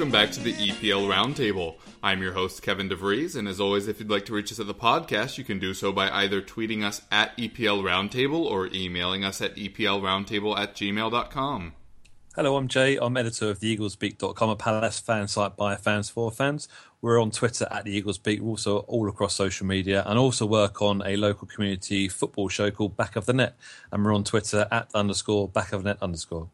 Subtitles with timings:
[0.00, 1.74] welcome back to the EPL Roundtable.
[2.02, 4.66] I'm your host Kevin DeVries, and as always, if you'd like to reach us at
[4.66, 9.24] the podcast, you can do so by either tweeting us at EPL Roundtable or emailing
[9.24, 11.74] us at EPLRoundtable at gmail.com.
[12.34, 12.96] Hello, I'm Jay.
[12.96, 16.66] I'm editor of the Eaglesbeak.com, a Palace fan site by fans for fans.
[17.02, 20.80] We're on Twitter at the Eaglesbeak, we're also all across social media, and also work
[20.80, 23.54] on a local community football show called Back of the Net.
[23.92, 26.48] And we're on Twitter at underscore back of net underscore.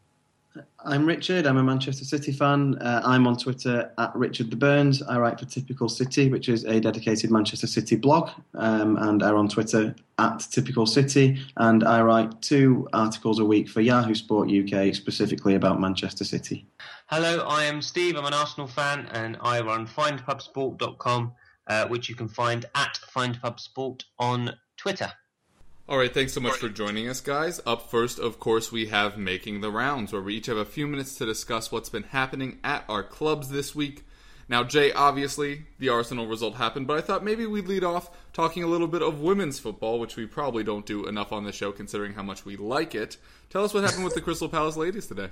[0.85, 1.45] I'm Richard.
[1.45, 2.75] I'm a Manchester City fan.
[2.79, 5.01] Uh, I'm on Twitter at Richard the Burns.
[5.01, 9.35] I write for Typical City, which is a dedicated Manchester City blog, um, and are
[9.35, 11.39] on Twitter at Typical City.
[11.57, 16.65] And I write two articles a week for Yahoo Sport UK, specifically about Manchester City.
[17.07, 18.15] Hello, I am Steve.
[18.15, 21.33] I'm an Arsenal fan and I run findpubsport.com,
[21.67, 25.11] uh, which you can find at findpubsport on Twitter.
[25.89, 27.61] All right, thanks so much for joining us, guys.
[27.65, 30.85] Up first, of course, we have Making the Rounds, where we each have a few
[30.85, 34.05] minutes to discuss what's been happening at our clubs this week.
[34.49, 38.63] Now, Jay, obviously, the Arsenal result happened, but I thought maybe we'd lead off talking
[38.63, 41.71] a little bit of women's football, which we probably don't do enough on the show
[41.71, 43.15] considering how much we like it.
[43.49, 45.29] Tell us what happened with the Crystal Palace ladies today.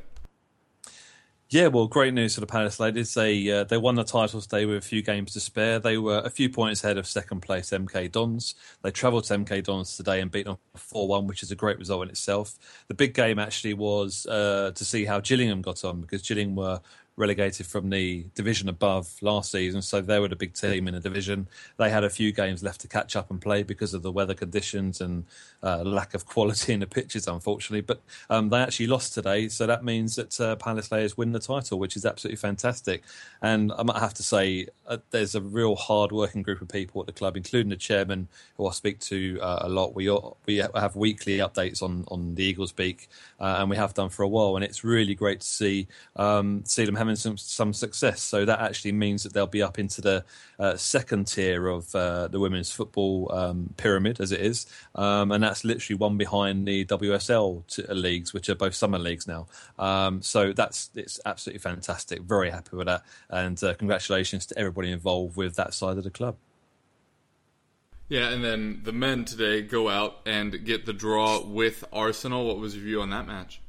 [1.50, 3.14] Yeah, well, great news for the Palace ladies.
[3.14, 5.78] They uh, they won the title today with a few games to spare.
[5.78, 8.56] They were a few points ahead of second place MK Dons.
[8.82, 11.78] They travelled to MK Dons today and beat them 4 1, which is a great
[11.78, 12.58] result in itself.
[12.88, 16.82] The big game actually was uh, to see how Gillingham got on because Gillingham were
[17.18, 21.00] relegated from the division above last season, so they were the big team in the
[21.00, 21.48] division.
[21.78, 24.34] They had a few games left to catch up and play because of the weather
[24.34, 25.26] conditions and
[25.64, 27.82] uh, lack of quality in the pitches, unfortunately.
[27.82, 31.40] But um, they actually lost today, so that means that uh, Palace Ladies win the
[31.40, 33.04] title, which is absolutely fantastic.
[33.42, 37.08] And I might have to say, uh, there's a real hard-working group of people at
[37.08, 38.28] the club, including the chairman,
[38.58, 39.96] who I speak to uh, a lot.
[39.96, 40.10] We
[40.46, 43.08] we have weekly updates on on the Eagles Beak,
[43.40, 46.64] uh, and we have done for a while, and it's really great to see um,
[46.66, 48.22] see them having some some success.
[48.22, 50.26] So that actually means that they'll be up into the
[50.60, 55.44] uh, second tier of uh, the women's football um, pyramid, as it is, um, and
[55.44, 59.48] that's literally one behind the WSL t- leagues, which are both summer leagues now.
[59.80, 62.22] Um, so that's it's absolutely fantastic.
[62.22, 66.12] Very happy with that, and uh, congratulations to everybody involved with that side of the
[66.12, 66.36] club.
[68.08, 72.46] Yeah, and then the men today go out and get the draw with Arsenal.
[72.46, 73.62] What was your view on that match?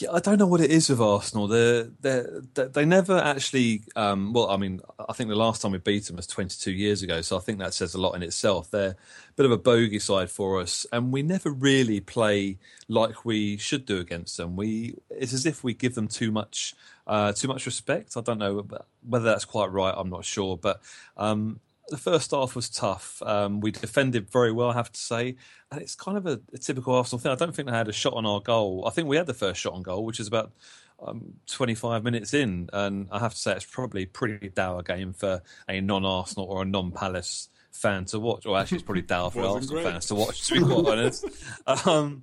[0.00, 1.48] Yeah, I don't know what it is with Arsenal.
[1.48, 3.82] They're, they're, they never actually.
[3.96, 7.02] Um, well, I mean, I think the last time we beat them was 22 years
[7.02, 8.70] ago, so I think that says a lot in itself.
[8.70, 8.96] They're a
[9.34, 13.86] bit of a bogey side for us, and we never really play like we should
[13.86, 14.54] do against them.
[14.54, 16.76] We it's as if we give them too much,
[17.08, 18.16] uh, too much respect.
[18.16, 18.64] I don't know
[19.02, 19.94] whether that's quite right.
[19.96, 20.80] I'm not sure, but
[21.16, 23.22] um, the first half was tough.
[23.22, 25.36] Um, we defended very well, I have to say,
[25.70, 27.32] and it's kind of a, a, typical Arsenal thing.
[27.32, 28.84] I don't think they had a shot on our goal.
[28.86, 30.52] I think we had the first shot on goal, which is about
[31.00, 35.12] um, 25 minutes in, and I have to say it's probably a pretty dour game
[35.12, 38.46] for a non-Arsenal or a non-Palace fan to watch.
[38.46, 39.92] Or actually, it's probably dour for Arsenal great.
[39.92, 40.48] fans to watch.
[40.48, 41.26] To be quite honest.
[41.86, 42.22] Um,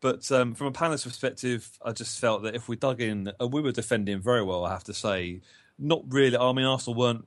[0.00, 3.46] but um, from a Palace perspective, I just felt that if we dug in, uh,
[3.46, 4.66] we were defending very well.
[4.66, 5.40] I have to say,
[5.78, 6.36] not really.
[6.36, 7.26] I mean, Arsenal weren't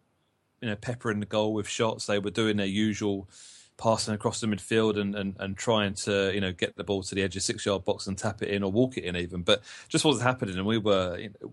[0.62, 2.06] you know peppering the goal with shots.
[2.06, 3.29] They were doing their usual
[3.78, 7.16] passing across the midfield and, and, and trying to you know get the ball to
[7.16, 9.41] the edge of six yard box and tap it in or walk it in even,
[9.41, 10.57] but just wasn't happening.
[10.57, 11.51] And we were you know,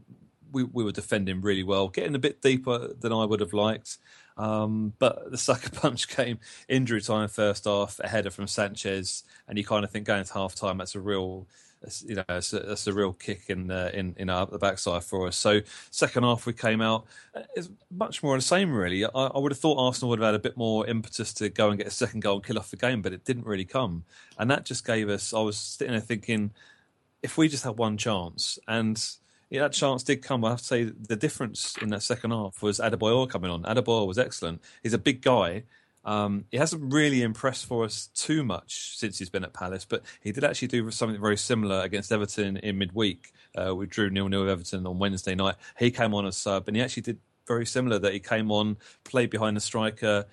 [0.52, 3.98] we we were defending really well, getting a bit deeper than I would have liked.
[4.36, 9.58] Um, but the sucker punch came injury time first half, a header from Sanchez, and
[9.58, 11.46] you kind of think going to half time that's a real
[12.06, 15.26] you know, that's a, a real kick in uh, in in our, the backside for
[15.26, 15.36] us.
[15.36, 15.60] So
[15.90, 19.04] second half we came out, uh, it's much more the same really.
[19.04, 21.68] I, I, would have thought Arsenal would have had a bit more impetus to go
[21.68, 24.04] and get a second goal and kill off the game, but it didn't really come,
[24.38, 25.34] and that just gave us.
[25.34, 26.52] I was sitting there thinking,
[27.22, 29.02] if we just had one chance and.
[29.50, 30.44] Yeah, that chance did come.
[30.44, 33.62] I have to say the difference in that second half was Adebayor coming on.
[33.62, 34.60] Adebayor was excellent.
[34.82, 35.62] He's a big guy,
[36.04, 40.02] Um, he hasn't really impressed for us too much since he's been at Palace, but
[40.20, 43.32] he did actually do something very similar against Everton in midweek.
[43.56, 45.56] Uh, we drew nil nil with Everton on Wednesday night.
[45.78, 47.98] He came on as sub, and he actually did very similar.
[47.98, 50.26] That he came on, played behind the striker,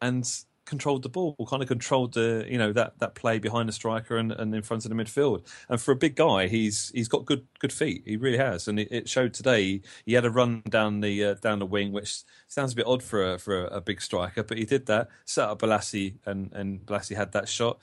[0.00, 0.28] and
[0.64, 4.16] controlled the ball, kind of controlled the you know that that play behind the striker
[4.16, 5.46] and, and in front of the midfield.
[5.68, 8.02] And for a big guy, he's he's got good good feet.
[8.06, 9.82] He really has, and it, it showed today.
[10.04, 13.02] He had a run down the uh, down the wing, which sounds a bit odd
[13.02, 15.08] for a, for a, a big striker, but he did that.
[15.24, 17.78] Set up Bolasie, and and Bolasie had that shot.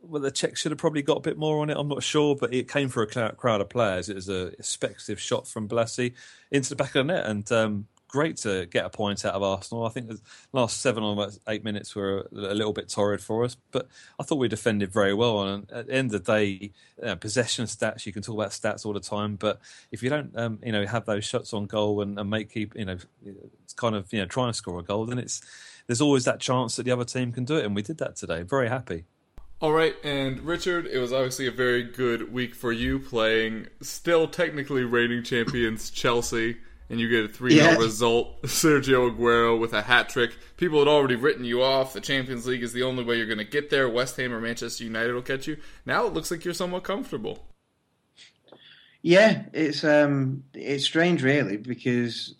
[0.00, 1.76] Well, the Cech should have probably got a bit more on it.
[1.76, 4.08] I'm not sure, but it came for a crowd of players.
[4.08, 6.14] It was a speculative shot from Bolasie
[6.52, 9.42] into the back of the net, and um, great to get a point out of
[9.42, 9.86] Arsenal.
[9.86, 10.18] I think the
[10.52, 13.86] last seven or eight minutes were a, little bit torrid for us, but
[14.18, 15.42] I thought we defended very well.
[15.42, 16.72] And at the end of the day,
[17.02, 19.60] uh, possession stats, you can talk about stats all the time, but
[19.92, 22.74] if you don't, um, you know, have those shots on goal and, and make keep,
[22.74, 22.96] you know,
[23.62, 25.42] it's kind of, you know, trying to score a goal, then it's,
[25.86, 27.64] there's always that chance that the other team can do it.
[27.64, 28.42] And we did that today.
[28.42, 29.04] Very happy.
[29.60, 34.28] All right, and Richard, it was obviously a very good week for you playing still
[34.28, 36.58] technically reigning champions Chelsea
[36.90, 38.42] and you get a 3 0 result.
[38.44, 40.36] Sergio Aguero with a hat trick.
[40.56, 41.92] People had already written you off.
[41.92, 43.88] The Champions League is the only way you're going to get there.
[43.88, 45.58] West Ham or Manchester United will catch you.
[45.84, 47.44] Now it looks like you're somewhat comfortable.
[49.02, 52.34] Yeah, it's um, it's strange, really, because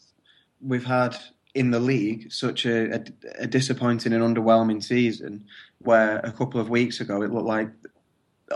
[0.60, 1.16] we've had
[1.54, 3.04] in the league such a, a,
[3.40, 5.44] a disappointing and underwhelming season.
[5.80, 7.70] Where a couple of weeks ago it looked like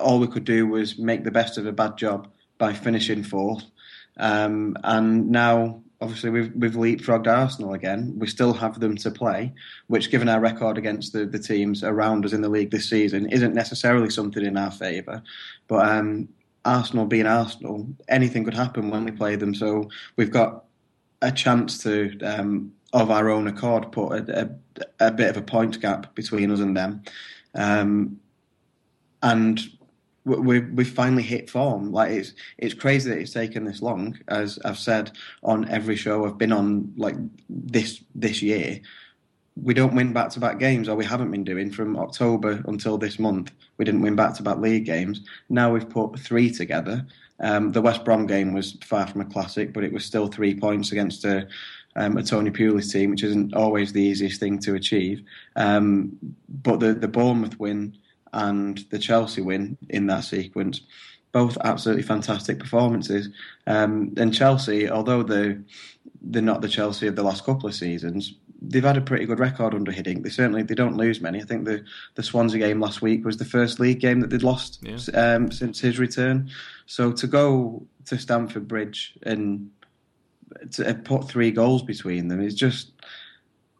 [0.01, 2.29] all we could do was make the best of a bad job
[2.59, 3.65] by finishing fourth
[4.19, 8.15] um, and now, obviously, we've we've leapfrogged Arsenal again.
[8.19, 9.53] We still have them to play,
[9.87, 13.31] which, given our record against the, the teams around us in the league this season,
[13.31, 15.23] isn't necessarily something in our favour.
[15.69, 16.29] But um,
[16.65, 19.55] Arsenal being Arsenal, anything could happen when we play them.
[19.55, 20.65] So we've got
[21.21, 24.51] a chance to, um, of our own accord, put a,
[25.01, 27.03] a, a, bit of a point gap between us and them.
[27.55, 28.21] Um,
[29.23, 29.61] and
[30.25, 31.93] we we finally hit form.
[31.93, 34.19] Like it's it's crazy that it's taken this long.
[34.29, 37.17] As I've said on every show I've been on, like
[37.49, 38.81] this this year,
[39.61, 42.99] we don't win back to back games, or we haven't been doing from October until
[42.99, 43.53] this month.
[43.79, 45.23] We didn't win back to back league games.
[45.49, 47.07] Now we've put three together.
[47.41, 50.55] Um, the West Brom game was far from a classic, but it was still three
[50.55, 51.49] points against a,
[51.97, 55.23] um, a Tony Pulis team, which isn't always the easiest thing to achieve.
[55.57, 56.17] Um,
[56.49, 57.97] but the the Bournemouth win
[58.33, 60.81] and the Chelsea win in that sequence.
[61.33, 63.29] Both absolutely fantastic performances.
[63.67, 65.63] Um, and Chelsea, although they're,
[66.21, 69.41] they're not the Chelsea of the last couple of seasons, they've had a pretty good
[69.41, 70.23] record under Hiddink.
[70.23, 71.41] They certainly they don't lose many.
[71.41, 71.85] I think the
[72.15, 74.99] the Swansea game last week was the first league game that they'd lost yeah.
[75.15, 76.51] um, since his return.
[76.87, 79.71] So to go to Stamford Bridge and
[80.73, 82.92] to put three goals between them is just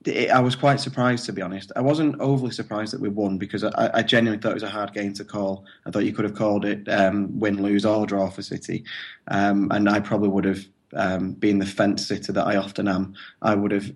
[0.05, 1.73] it, I was quite surprised, to be honest.
[1.77, 4.69] I wasn't overly surprised that we won because I, I, genuinely thought it was a
[4.69, 5.65] hard game to call.
[5.87, 8.85] I thought you could have called it um, win, lose, or draw for City.
[9.29, 13.15] Um, and I probably would have, um, being the fence sitter that I often am,
[13.41, 13.93] I would have,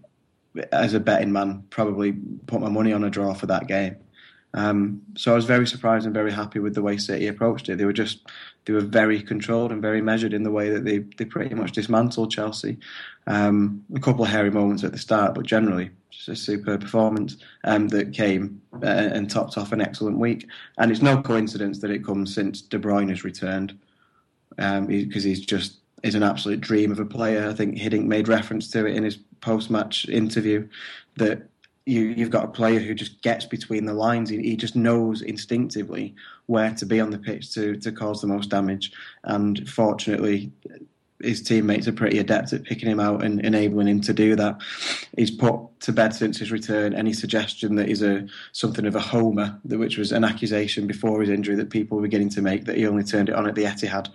[0.72, 2.12] as a betting man, probably
[2.46, 3.96] put my money on a draw for that game.
[4.56, 7.76] Um, so I was very surprised and very happy with the way City approached it.
[7.76, 8.26] They were just
[8.64, 11.72] they were very controlled and very measured in the way that they, they pretty much
[11.72, 12.78] dismantled Chelsea.
[13.28, 17.36] Um, a couple of hairy moments at the start, but generally just a superb performance
[17.64, 20.48] um, that came uh, and topped off an excellent week.
[20.78, 23.78] And it's no coincidence that it comes since De Bruyne has returned
[24.56, 27.48] because um, he's just is an absolute dream of a player.
[27.48, 30.68] I think Hiddink made reference to it in his post-match interview
[31.16, 31.42] that
[31.86, 34.28] you, have got a player who just gets between the lines.
[34.28, 36.14] He, he, just knows instinctively
[36.46, 38.92] where to be on the pitch to, to cause the most damage.
[39.22, 40.50] And fortunately,
[41.22, 44.60] his teammates are pretty adept at picking him out and enabling him to do that.
[45.16, 49.00] He's put to bed since his return any suggestion that he's a something of a
[49.00, 52.76] homer, which was an accusation before his injury that people were beginning to make that
[52.76, 54.08] he only turned it on at the Etihad.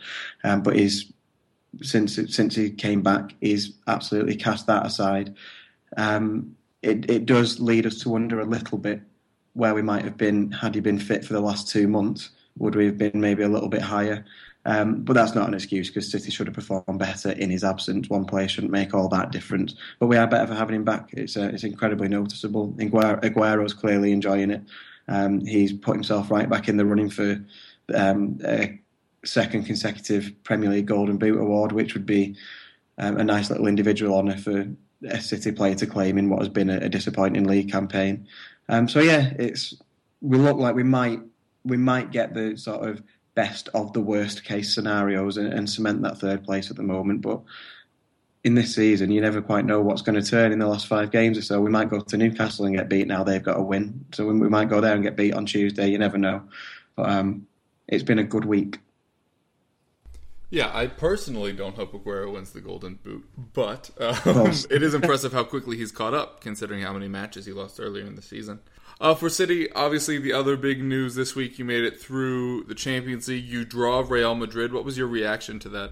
[0.44, 1.12] Um, but he's
[1.82, 5.36] since since he came back, he's absolutely cast that aside.
[5.96, 9.02] Um, it, it does lead us to wonder a little bit
[9.54, 12.30] where we might have been had he been fit for the last two months.
[12.58, 14.26] Would we have been maybe a little bit higher?
[14.66, 18.10] Um, but that's not an excuse because City should have performed better in his absence.
[18.10, 19.76] One player shouldn't make all that difference.
[20.00, 21.10] But we are better for having him back.
[21.14, 22.76] It's uh, it's incredibly noticeable.
[22.80, 24.62] Aguero's clearly enjoying it.
[25.08, 27.44] Um, he's put himself right back in the running for
[27.94, 28.80] um, a
[29.26, 32.36] second consecutive Premier League Golden Boot award, which would be
[32.98, 34.68] um, a nice little individual honour for
[35.08, 38.28] a City player to claim in what has been a, a disappointing league campaign.
[38.70, 39.76] Um, so yeah, it's
[40.22, 41.20] we look like we might
[41.64, 43.02] we might get the sort of
[43.36, 47.22] best of the worst case scenarios and, and, cement that third place at the moment.
[47.22, 47.42] But
[48.44, 51.12] in this season, you never quite know what's going to turn in the last five
[51.12, 51.62] games or so.
[51.62, 53.08] We might go to Newcastle and get beat.
[53.08, 55.90] Now they've got a win, so we, might go there and get beat on Tuesday.
[55.90, 56.44] You never know.
[56.96, 57.48] But um,
[57.88, 58.80] it's been a good week.
[60.52, 65.32] Yeah, I personally don't hope Aguero wins the Golden Boot, but um, it is impressive
[65.32, 68.60] how quickly he's caught up, considering how many matches he lost earlier in the season.
[69.00, 72.76] Uh, for City, obviously the other big news this week, you made it through the
[72.76, 73.46] Champions League.
[73.46, 74.74] You draw Real Madrid.
[74.74, 75.92] What was your reaction to that?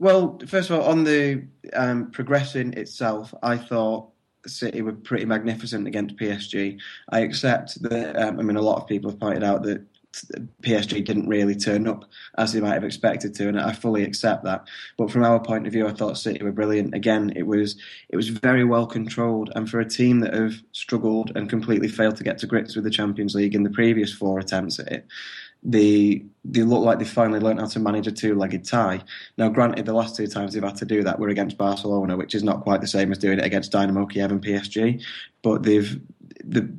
[0.00, 4.10] Well, first of all, on the um, progressing itself, I thought
[4.46, 6.80] City were pretty magnificent against PSG.
[7.10, 8.16] I accept that.
[8.16, 9.82] Um, I mean, a lot of people have pointed out that
[10.62, 12.04] PSG didn't really turn up
[12.36, 14.66] as they might have expected to, and I fully accept that.
[14.96, 16.94] But from our point of view, I thought City were brilliant.
[16.94, 17.76] Again, it was
[18.08, 22.16] it was very well controlled, and for a team that have struggled and completely failed
[22.16, 25.06] to get to grips with the Champions League in the previous four attempts at it,
[25.62, 29.02] they they look like they finally learned how to manage a two-legged tie.
[29.36, 32.34] Now, granted, the last two times they've had to do that were against Barcelona, which
[32.34, 35.02] is not quite the same as doing it against Dynamo Kiev and PSG.
[35.42, 36.00] But they've
[36.44, 36.72] the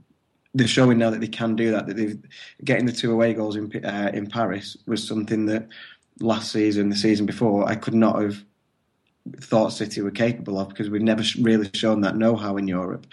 [0.53, 1.88] they're showing now that they can do that.
[1.88, 2.20] That they've
[2.63, 5.67] getting the two away goals in uh, in Paris was something that
[6.20, 8.43] last season, the season before, I could not have
[9.38, 13.05] thought City were capable of because we've never really shown that know-how in Europe.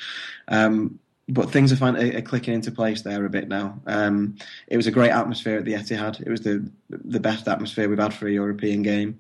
[0.49, 3.79] Um, but things are, finally, are clicking into place there a bit now.
[3.87, 6.21] Um, it was a great atmosphere at the Etihad.
[6.23, 9.19] It was the the best atmosphere we've had for a European game,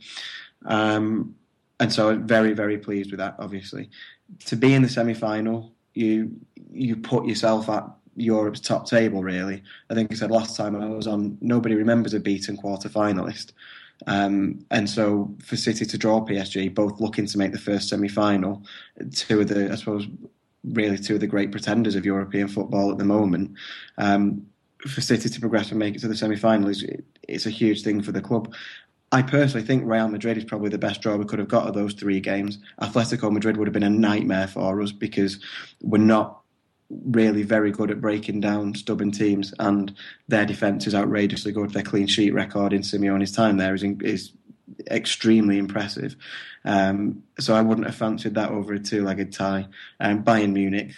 [0.64, 1.34] um,
[1.78, 3.37] and so I'm very very pleased with that.
[3.38, 3.90] Obviously,
[4.46, 6.30] to be in the semi final, you
[6.72, 7.84] you put yourself at
[8.18, 9.22] Europe's top table.
[9.22, 11.38] Really, I think I said last time when I was on.
[11.40, 13.52] Nobody remembers a beaten quarter finalist.
[14.06, 18.62] Um, and so for City to draw PSG, both looking to make the first semi-final,
[19.12, 20.06] two of the, I suppose,
[20.64, 23.54] really two of the great pretenders of European football at the moment.
[23.96, 24.46] Um,
[24.87, 26.87] for City to progress and make it to the semi-final is
[27.26, 28.54] it's a huge thing for the club.
[29.10, 31.75] I personally think Real Madrid is probably the best draw we could have got of
[31.75, 32.58] those three games.
[32.80, 35.40] Atletico Madrid would have been a nightmare for us because
[35.80, 36.42] we're not
[36.90, 39.95] really very good at breaking down stubborn teams, and
[40.28, 41.71] their defence is outrageously good.
[41.71, 44.33] Their clean sheet record in Simeone's time there is is
[44.90, 46.16] extremely impressive.
[46.64, 49.66] Um, so I wouldn't have fancied that over a two-legged tie.
[50.00, 50.92] Um, Bayern Munich,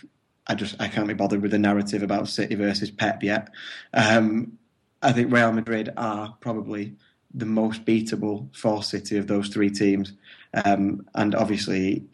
[0.46, 3.48] I just I can't be bothered with the narrative about City versus Pep yet.
[3.92, 4.58] Um,
[5.02, 6.94] I think Real Madrid are probably
[7.32, 10.12] the most beatable for City of those three teams,
[10.64, 12.04] um, and obviously,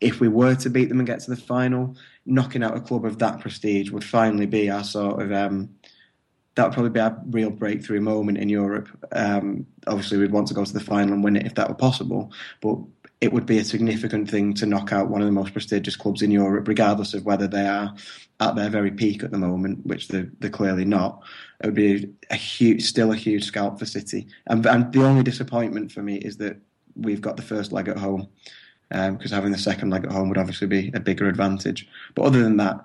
[0.00, 3.04] if we were to beat them and get to the final, knocking out a club
[3.04, 5.70] of that prestige would finally be our sort of um,
[6.54, 8.88] that would probably be our real breakthrough moment in Europe.
[9.12, 11.74] Um, obviously, we'd want to go to the final and win it if that were
[11.74, 12.78] possible, but
[13.20, 16.22] it would be a significant thing to knock out one of the most prestigious clubs
[16.22, 17.94] in Europe, regardless of whether they are
[18.40, 21.22] at their very peak at the moment, which they're, they're clearly not.
[21.60, 24.26] It would be a huge, still a huge scalp for City.
[24.46, 26.58] And, and the only disappointment for me is that
[26.96, 28.28] we've got the first leg at home,
[28.90, 31.88] because having the second leg at home would obviously be a bigger advantage.
[32.14, 32.84] But other than that,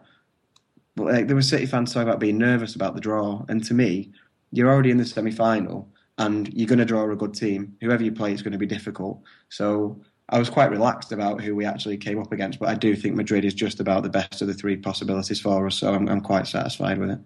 [0.95, 4.11] like, there were City fans talking about being nervous about the draw, and to me,
[4.51, 5.87] you're already in the semi-final,
[6.17, 7.77] and you're going to draw a good team.
[7.81, 9.21] Whoever you play is going to be difficult.
[9.49, 12.95] So I was quite relaxed about who we actually came up against, but I do
[12.95, 15.75] think Madrid is just about the best of the three possibilities for us.
[15.75, 17.19] So I'm, I'm quite satisfied with it.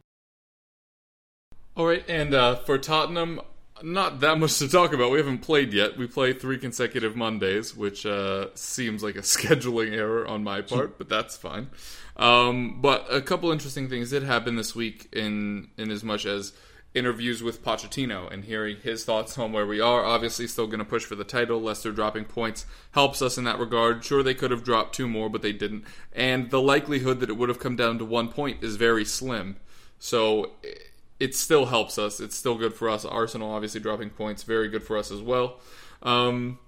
[1.75, 3.41] All right, and uh, for Tottenham,
[3.83, 5.11] not that much to talk about.
[5.11, 5.97] We haven't played yet.
[5.97, 10.97] We play three consecutive Mondays, which uh, seems like a scheduling error on my part,
[10.97, 11.69] but that's fine.
[12.15, 16.53] Um, but a couple interesting things did happen this week, in in as much as
[16.93, 20.05] interviews with Pochettino and hearing his thoughts on where we are.
[20.05, 21.59] Obviously, still going to push for the title.
[21.59, 24.05] Leicester dropping points helps us in that regard.
[24.05, 25.83] Sure, they could have dropped two more, but they didn't.
[26.13, 29.57] And the likelihood that it would have come down to one point is very slim.
[29.99, 30.92] So it
[31.31, 32.19] still helps us.
[32.19, 33.05] It's still good for us.
[33.05, 35.59] Arsenal obviously dropping points, very good for us as well.
[36.01, 36.59] Um,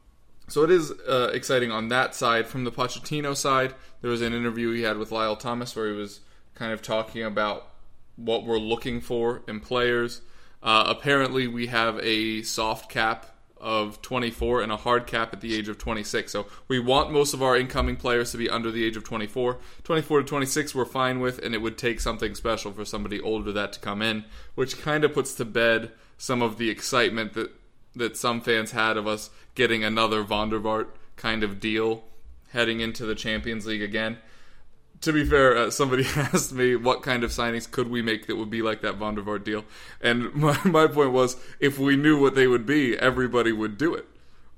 [0.48, 2.48] so it is uh, exciting on that side.
[2.48, 5.94] From the Pochettino side, there was an interview he had with Lyle Thomas where he
[5.94, 6.22] was
[6.54, 7.72] kind of talking about
[8.16, 10.22] what we're looking for in players.
[10.64, 13.35] Uh, apparently, we have a soft cap
[13.66, 16.32] of 24 and a hard cap at the age of 26.
[16.32, 19.58] So we want most of our incoming players to be under the age of 24.
[19.84, 23.52] 24 to 26, we're fine with, and it would take something special for somebody older
[23.52, 27.52] that to come in, which kind of puts to bed some of the excitement that
[27.96, 32.04] that some fans had of us getting another Van der Vaart kind of deal
[32.50, 34.18] heading into the Champions League again
[35.02, 38.36] to be fair, uh, somebody asked me what kind of signings could we make that
[38.36, 39.66] would be like that Van deal,
[40.02, 43.94] and my, my point was if we knew what they would be, everybody would do
[43.94, 44.08] it.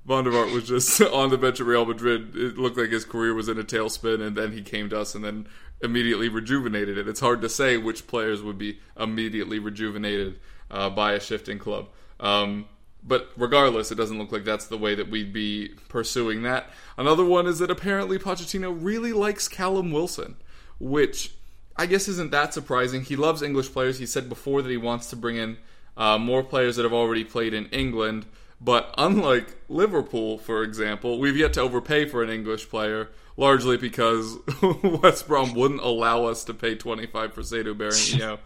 [0.05, 2.35] Van was just on the bench at Real Madrid.
[2.35, 5.13] It looked like his career was in a tailspin, and then he came to us
[5.15, 5.47] and then
[5.81, 7.07] immediately rejuvenated it.
[7.07, 10.39] It's hard to say which players would be immediately rejuvenated
[10.71, 11.89] uh, by a shifting club.
[12.19, 12.65] Um,
[13.07, 16.69] but regardless, it doesn't look like that's the way that we'd be pursuing that.
[16.97, 20.35] Another one is that apparently Pochettino really likes Callum Wilson,
[20.77, 21.33] which
[21.77, 23.03] I guess isn't that surprising.
[23.03, 23.99] He loves English players.
[23.99, 25.57] He said before that he wants to bring in
[25.95, 28.25] uh, more players that have already played in England.
[28.59, 34.37] But unlike Liverpool, for example, we've yet to overpay for an English player, largely because
[34.83, 38.39] West Brom wouldn't allow us to pay 25 for Saido Berahino.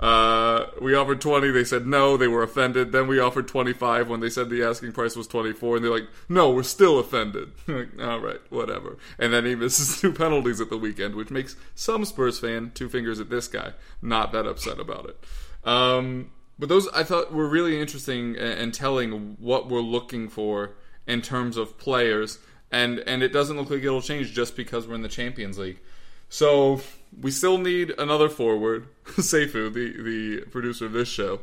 [0.00, 1.50] Uh, we offered 20.
[1.50, 2.16] They said no.
[2.16, 2.92] They were offended.
[2.92, 5.76] Then we offered 25 when they said the asking price was 24.
[5.76, 7.52] And they're like, no, we're still offended.
[8.00, 8.96] all right, whatever.
[9.18, 12.88] And then he misses two penalties at the weekend, which makes some Spurs fan, two
[12.88, 15.24] fingers at this guy, not that upset about it.
[15.68, 20.74] Um, but those I thought were really interesting and telling what we're looking for
[21.06, 22.38] in terms of players.
[22.70, 25.80] And, and it doesn't look like it'll change just because we're in the Champions League.
[26.28, 26.80] So
[27.20, 28.88] we still need another forward.
[29.06, 31.40] Seifu, the the producer of this show,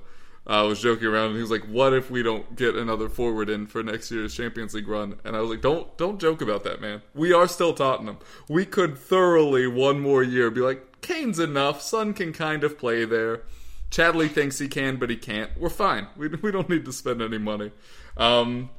[0.47, 3.49] uh, was joking around and he was like, "What if we don't get another forward
[3.49, 6.63] in for next year's Champions League run?" And I was like, "Don't don't joke about
[6.63, 7.01] that, man.
[7.13, 8.17] We are still Tottenham.
[8.47, 11.81] We could thoroughly one more year be like, Kane's enough.
[11.81, 13.43] Son can kind of play there.
[13.91, 15.51] Chadli thinks he can, but he can't.
[15.57, 16.07] We're fine.
[16.15, 17.71] We we don't need to spend any money."
[18.17, 18.69] Um,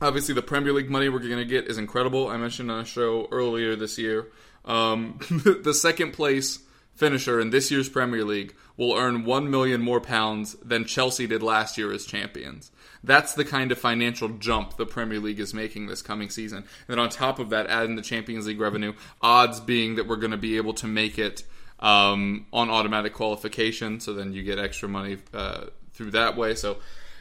[0.00, 2.28] obviously, the Premier League money we're going to get is incredible.
[2.28, 4.28] I mentioned on a show earlier this year.
[4.64, 5.18] Um,
[5.62, 6.60] the second place
[6.94, 11.42] finisher in this year's Premier League will earn 1 million more pounds than Chelsea did
[11.42, 12.70] last year as champions.
[13.04, 16.58] That's the kind of financial jump the Premier League is making this coming season.
[16.58, 20.16] And then on top of that, adding the Champions League revenue, odds being that we're
[20.16, 21.42] going to be able to make it
[21.80, 26.54] um, on automatic qualification, so then you get extra money uh, through that way.
[26.54, 26.78] So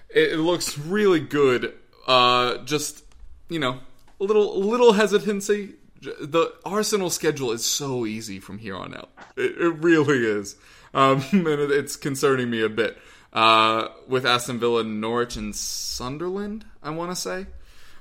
[0.09, 1.73] it, it looks really good.
[2.07, 3.03] Uh, just
[3.49, 3.79] you know,
[4.19, 9.11] a little a little hesitancy the Arsenal schedule is so easy from here on out.
[9.35, 10.55] It, it really is,
[10.93, 12.97] um, and it, it's concerning me a bit.
[13.33, 17.45] Uh, with Aston Villa, Norwich, and Sunderland, I want to say.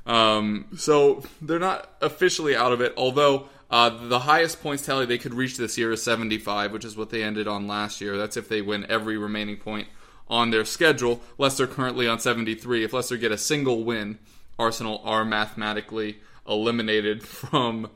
[0.04, 5.18] Um, so they're not officially out of it, although uh, the highest points tally they
[5.18, 8.16] could reach this year is 75, which is what they ended on last year.
[8.16, 9.86] That's if they win every remaining point
[10.28, 11.20] on their schedule.
[11.38, 12.84] Leicester currently on 73.
[12.84, 14.18] If Leicester get a single win,
[14.58, 17.90] Arsenal are mathematically eliminated from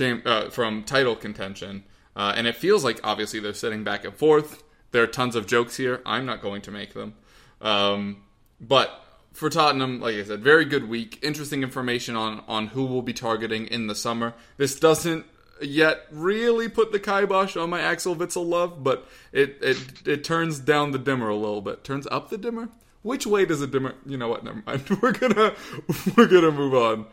[0.00, 1.84] uh, from title contention.
[2.16, 4.62] Uh, and it feels like obviously they're sitting back and forth.
[4.90, 6.02] There are tons of jokes here.
[6.04, 7.14] I'm not going to make them.
[7.60, 8.24] Um,
[8.60, 11.18] but for Tottenham, like I said, very good week.
[11.22, 14.34] Interesting information on on who we'll be targeting in the summer.
[14.56, 15.26] This doesn't
[15.62, 20.58] yet really put the kibosh on my Axel Witsel love, but it it it turns
[20.58, 21.84] down the dimmer a little bit.
[21.84, 22.68] Turns up the dimmer.
[23.02, 23.94] Which way does it dimmer?
[24.04, 24.44] You know what?
[24.44, 24.88] Never mind.
[25.02, 25.54] We're gonna
[26.16, 27.06] we're gonna move on.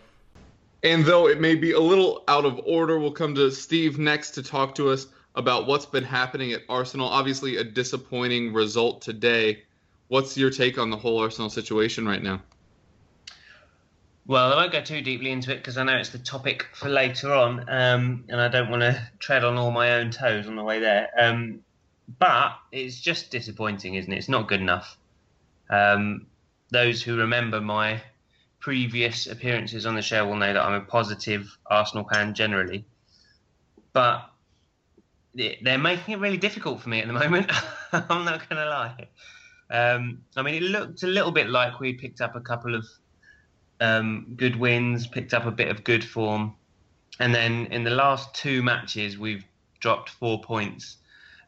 [0.84, 4.32] And though it may be a little out of order, we'll come to Steve next
[4.32, 7.08] to talk to us about what's been happening at Arsenal.
[7.08, 9.64] Obviously, a disappointing result today.
[10.08, 12.42] What's your take on the whole Arsenal situation right now?
[14.26, 16.90] Well, I won't go too deeply into it because I know it's the topic for
[16.90, 20.58] later on, um, and I don't want to tread on all my own toes on
[20.58, 21.10] the way there.
[21.18, 21.62] Um,
[22.20, 24.18] but it's just disappointing, isn't it?
[24.18, 24.98] It's not good enough.
[25.70, 26.28] Um,
[26.72, 28.02] those who remember my
[28.68, 32.84] previous appearances on the show will know that I'm a positive Arsenal fan generally.
[33.94, 34.30] But
[35.34, 37.50] they're making it really difficult for me at the moment.
[37.94, 39.08] I'm not going to lie.
[39.70, 42.86] Um, I mean, it looked a little bit like we picked up a couple of
[43.80, 46.54] um, good wins, picked up a bit of good form,
[47.22, 49.46] and then in the last two matches we've
[49.80, 50.98] dropped four points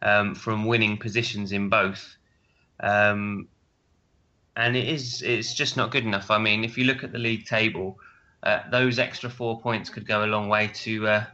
[0.04, 2.16] um, from winning positions in both.
[2.80, 3.50] Um,
[4.56, 6.32] and it is it's just not good enough.
[6.32, 8.00] I mean, if you look at the league table,
[8.44, 11.26] uh, those extra four points could go a long way to uh,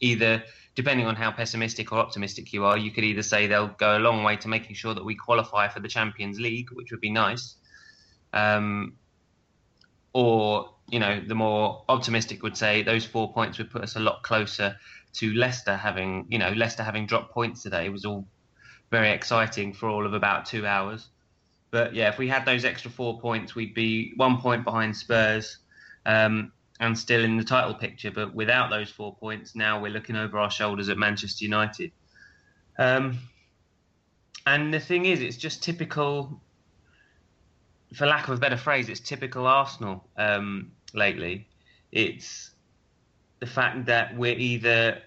[0.00, 0.42] either,
[0.74, 4.00] depending on how pessimistic or optimistic you are, you could either say they'll go a
[4.00, 7.10] long way to making sure that we qualify for the Champions League, which would be
[7.10, 7.56] nice,
[8.32, 8.94] um,
[10.12, 14.00] or you know, the more optimistic would say those four points would put us a
[14.00, 14.76] lot closer
[15.12, 18.26] to Leicester having, you know, Leicester having dropped points today it was all
[18.90, 21.08] very exciting for all of about two hours.
[21.70, 25.58] But yeah, if we had those extra four points, we'd be one point behind Spurs
[26.04, 28.10] um, and still in the title picture.
[28.10, 31.92] But without those four points, now we're looking over our shoulders at Manchester United.
[32.78, 33.18] Um,
[34.46, 36.40] and the thing is, it's just typical,
[37.94, 41.46] for lack of a better phrase, it's typical Arsenal um, lately.
[41.92, 42.50] It's
[43.38, 45.02] the fact that we're either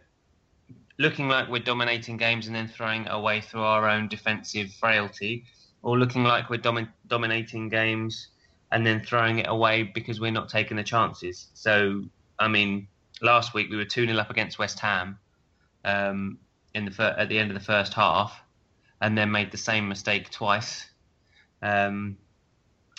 [0.98, 5.44] looking like we're dominating games and then throwing away through our own defensive frailty
[5.84, 8.30] or looking like we're domi- dominating games
[8.72, 11.50] and then throwing it away because we're not taking the chances.
[11.54, 12.04] So,
[12.40, 12.88] I mean,
[13.22, 15.20] last week we were 2 0 up against West Ham
[15.86, 16.40] um,
[16.74, 18.42] in the fir- at the end of the first half
[19.02, 20.90] and then made the same mistake twice.
[21.62, 22.18] Um,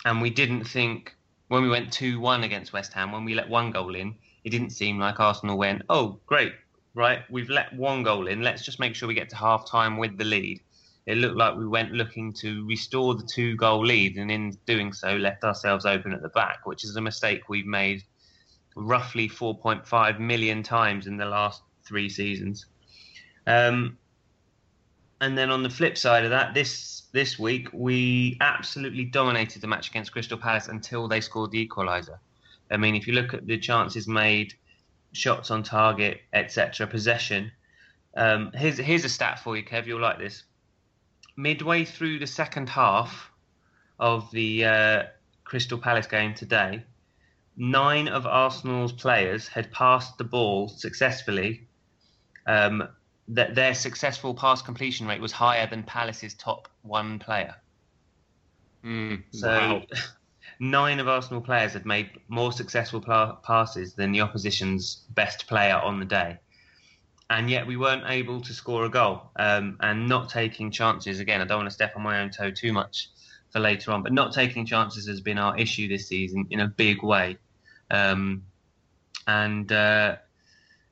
[0.05, 1.15] and we didn't think
[1.47, 4.51] when we went two one against West Ham when we let one goal in, it
[4.51, 6.53] didn't seem like Arsenal went, oh great,
[6.93, 9.97] right, we've let one goal in, let's just make sure we get to half time
[9.97, 10.61] with the lead.
[11.05, 14.91] It looked like we went looking to restore the two goal lead, and in doing
[14.91, 18.03] so, left ourselves open at the back, which is a mistake we've made
[18.75, 22.65] roughly 4.5 million times in the last three seasons.
[23.47, 23.97] Um,
[25.21, 29.67] and then on the flip side of that, this this week we absolutely dominated the
[29.67, 32.17] match against Crystal Palace until they scored the equaliser.
[32.69, 34.53] I mean, if you look at the chances made,
[35.13, 37.51] shots on target, etc., possession.
[38.17, 39.85] Um, here's here's a stat for you, Kev.
[39.85, 40.43] You'll like this.
[41.35, 43.31] Midway through the second half
[43.99, 45.03] of the uh,
[45.43, 46.83] Crystal Palace game today,
[47.57, 51.67] nine of Arsenal's players had passed the ball successfully.
[52.47, 52.87] Um,
[53.27, 57.55] that their successful pass completion rate was higher than Palace's top one player.
[58.83, 59.81] Mm, So wow.
[60.59, 65.75] nine of Arsenal players had made more successful pla- passes than the opposition's best player
[65.75, 66.37] on the day.
[67.29, 71.19] And yet we weren't able to score a goal um, and not taking chances.
[71.19, 73.09] Again, I don't want to step on my own toe too much
[73.49, 76.67] for later on, but not taking chances has been our issue this season in a
[76.67, 77.37] big way.
[77.89, 78.43] Um,
[79.27, 80.17] and uh,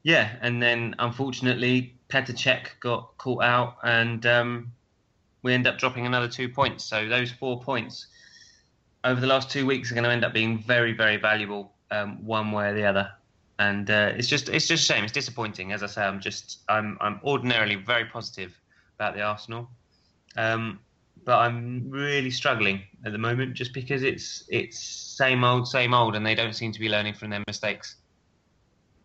[0.01, 4.71] yeah, and then unfortunately, Petr Cech got caught out and um,
[5.43, 6.83] we end up dropping another two points.
[6.83, 8.07] So those four points
[9.03, 12.25] over the last two weeks are going to end up being very, very valuable, um,
[12.25, 13.11] one way or the other.
[13.59, 15.03] And uh, it's just, it's just a shame.
[15.03, 15.71] It's disappointing.
[15.71, 18.59] As I say, I'm just, I'm, I'm ordinarily very positive
[18.99, 19.69] about the Arsenal,
[20.37, 20.79] um,
[21.25, 26.15] but I'm really struggling at the moment just because it's, it's same old, same old,
[26.15, 27.97] and they don't seem to be learning from their mistakes.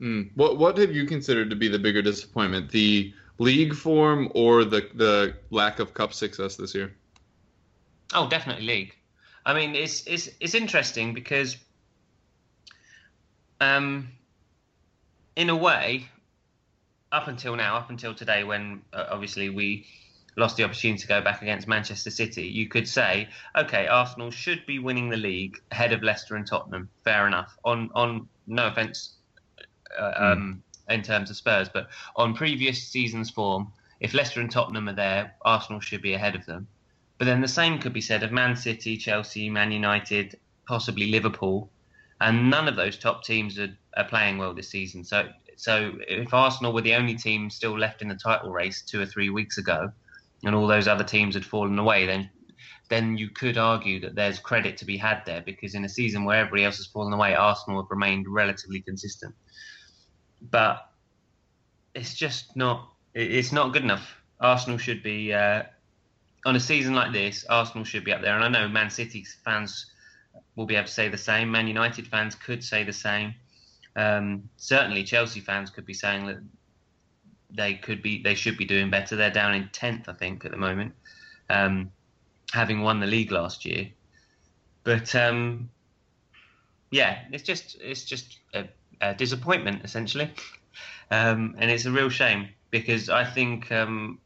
[0.00, 0.30] Mm.
[0.36, 4.88] What what have you considered to be the bigger disappointment, the league form or the
[4.94, 6.94] the lack of cup success this year?
[8.14, 8.94] Oh, definitely league.
[9.44, 11.56] I mean, it's it's it's interesting because,
[13.60, 14.08] um,
[15.38, 16.08] in a way,
[17.12, 19.86] up until now, up until today, when uh, obviously we
[20.36, 24.66] lost the opportunity to go back against Manchester City, you could say, okay, Arsenal should
[24.66, 26.88] be winning the league ahead of Leicester and Tottenham.
[27.04, 27.56] Fair enough.
[27.64, 29.14] On on no offense,
[29.96, 33.70] uh, um, in terms of Spurs, but on previous seasons' form,
[34.00, 36.66] if Leicester and Tottenham are there, Arsenal should be ahead of them.
[37.16, 41.70] But then the same could be said of Man City, Chelsea, Man United, possibly Liverpool,
[42.20, 45.04] and none of those top teams are, playing well this season.
[45.04, 49.00] So, so if Arsenal were the only team still left in the title race two
[49.00, 49.90] or three weeks ago,
[50.44, 52.30] and all those other teams had fallen away, then
[52.88, 56.24] then you could argue that there's credit to be had there because in a season
[56.24, 59.34] where everybody else has fallen away, Arsenal have remained relatively consistent.
[60.50, 60.88] But
[61.94, 64.16] it's just not it's not good enough.
[64.40, 65.64] Arsenal should be uh,
[66.46, 67.44] on a season like this.
[67.48, 69.86] Arsenal should be up there, and I know Man City fans
[70.56, 71.50] will be able to say the same.
[71.50, 73.34] Man United fans could say the same.
[73.98, 76.38] Um, certainly, Chelsea fans could be saying that
[77.50, 79.16] they could be they should be doing better.
[79.16, 80.94] They're down in tenth, I think, at the moment,
[81.50, 81.90] um,
[82.52, 83.88] having won the league last year.
[84.84, 85.68] But um,
[86.92, 88.68] yeah, it's just it's just a,
[89.00, 90.30] a disappointment essentially,
[91.10, 94.20] um, and it's a real shame because I think um,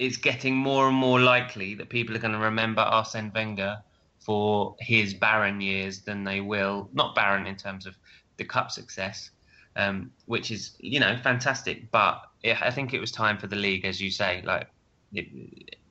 [0.00, 3.84] it's getting more and more likely that people are going to remember Arsene Wenger
[4.26, 7.96] for his barren years than they will not barren in terms of
[8.38, 9.30] the cup success,
[9.76, 11.88] um, which is you know fantastic.
[11.92, 14.68] But it, I think it was time for the league, as you say, like
[15.12, 15.28] it,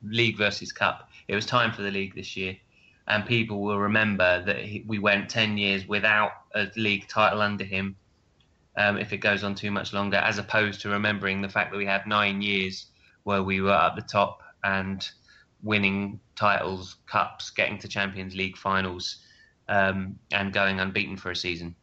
[0.04, 1.08] league versus cup.
[1.28, 2.58] It was time for the league this year,
[3.08, 7.64] and people will remember that he, we went ten years without a league title under
[7.64, 7.96] him.
[8.76, 11.78] Um, if it goes on too much longer, as opposed to remembering the fact that
[11.78, 12.84] we had nine years
[13.22, 15.08] where we were at the top and
[15.66, 19.16] winning titles, cups, getting to Champions League finals,
[19.68, 21.74] um, and going unbeaten for a season.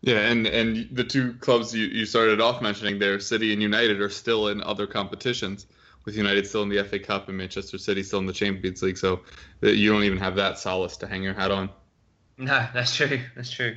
[0.00, 4.00] Yeah, and and the two clubs you, you started off mentioning there, City and United,
[4.00, 5.66] are still in other competitions.
[6.04, 8.98] With United still in the FA Cup and Manchester City still in the Champions League,
[8.98, 9.20] so
[9.60, 11.70] you don't even have that solace to hang your hat on.
[12.38, 13.20] No, that's true.
[13.36, 13.76] That's true.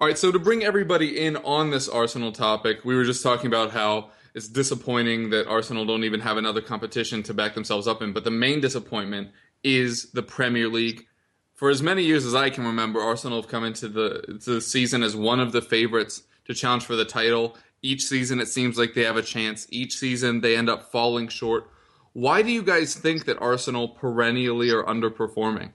[0.00, 3.48] All right, so to bring everybody in on this Arsenal topic, we were just talking
[3.48, 8.00] about how it's disappointing that Arsenal don't even have another competition to back themselves up
[8.00, 9.28] in, but the main disappointment
[9.62, 11.04] is the Premier League.
[11.52, 15.02] For as many years as I can remember, Arsenal have come into the, the season
[15.02, 17.58] as one of the favorites to challenge for the title.
[17.82, 19.66] Each season, it seems like they have a chance.
[19.68, 21.68] Each season, they end up falling short.
[22.14, 25.72] Why do you guys think that Arsenal perennially are underperforming?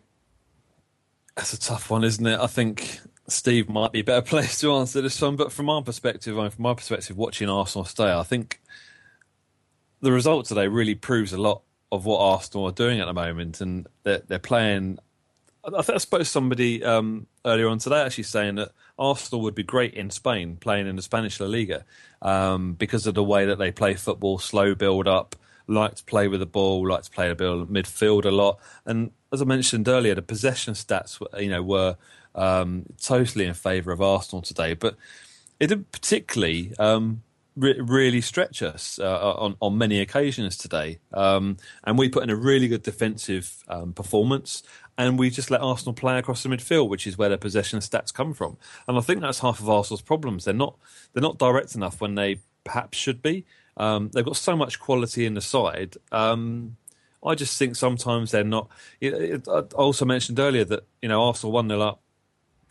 [1.35, 2.39] That's a tough one, isn't it?
[2.39, 5.81] I think Steve might be a better place to answer this one, but from our
[5.81, 8.61] perspective, I mean, from my perspective, watching Arsenal stay, I think
[10.01, 11.61] the result today really proves a lot
[11.91, 14.99] of what Arsenal are doing at the moment, and they're, they're playing.
[15.63, 19.93] I, I suppose somebody um, earlier on today actually saying that Arsenal would be great
[19.93, 21.85] in Spain, playing in the Spanish La Liga,
[22.21, 25.35] um, because of the way that they play football, slow build up,
[25.67, 28.59] like to play with the ball, like to play a bit of midfield a lot,
[28.85, 31.97] and as I mentioned earlier, the possession stats, you know, were
[32.36, 34.95] um, totally in favour of Arsenal today, but
[35.60, 37.24] it didn't particularly um,
[37.56, 41.00] re- really stretch us uh, on, on many occasions today.
[41.13, 44.63] Um, and we put in a really good defensive um, performance,
[44.98, 48.13] and we just let Arsenal play across the midfield, which is where their possession stats
[48.13, 48.58] come from.
[48.88, 50.45] And I think that's half of Arsenal's problems.
[50.45, 50.78] They're not
[51.13, 53.45] they're not direct enough when they perhaps should be.
[53.78, 55.95] Um, they've got so much quality in the side.
[56.12, 56.78] Um,
[57.26, 58.69] I just think sometimes they're not.
[59.02, 62.02] It, it, I also mentioned earlier that you know Arsenal one 0 up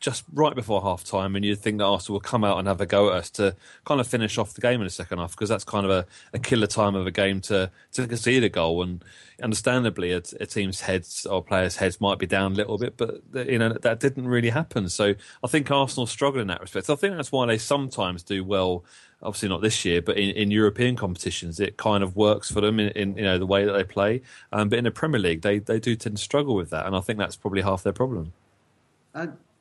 [0.04, 2.78] just right before half time, and you'd think that Arsenal will come out and have
[2.78, 5.30] a go at us to kind of finish off the game in the second half
[5.30, 8.50] because that's kind of a, a, killer time of a game to, to concede a
[8.50, 8.82] goal.
[8.82, 9.02] And
[9.42, 13.22] understandably, a, a, team's heads or players' heads might be down a little bit, but
[13.48, 14.90] you know that didn't really happen.
[14.90, 16.90] So I think Arsenal struggle in that respect.
[16.90, 18.84] I think that's why they sometimes do well.
[19.22, 22.78] Obviously not this year, but in, in European competitions, it kind of works for them
[22.78, 24.20] in, in you know the way that they play.
[24.52, 26.94] Um, but in the Premier League, they they do tend to struggle with that, and
[26.94, 28.34] I think that's probably half their problem.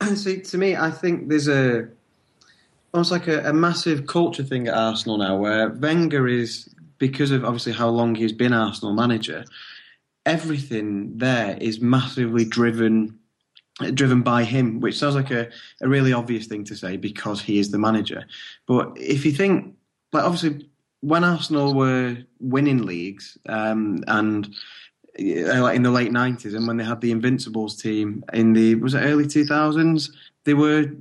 [0.15, 1.87] See, to me, I think there's a
[2.93, 7.43] almost like a, a, massive culture thing at Arsenal now, where Wenger is because of
[7.43, 9.45] obviously how long he's been Arsenal manager.
[10.25, 13.17] Everything there is massively driven
[13.93, 15.49] driven by him, which sounds like a,
[15.81, 18.23] a really obvious thing to say because he is the manager.
[18.67, 19.75] But if you think,
[20.11, 20.69] like obviously,
[21.01, 24.53] when Arsenal were winning leagues um, and
[25.17, 28.99] in the late nineties, and when they had the Invincibles team in the was it
[28.99, 30.11] early two thousands,
[30.43, 30.91] they were.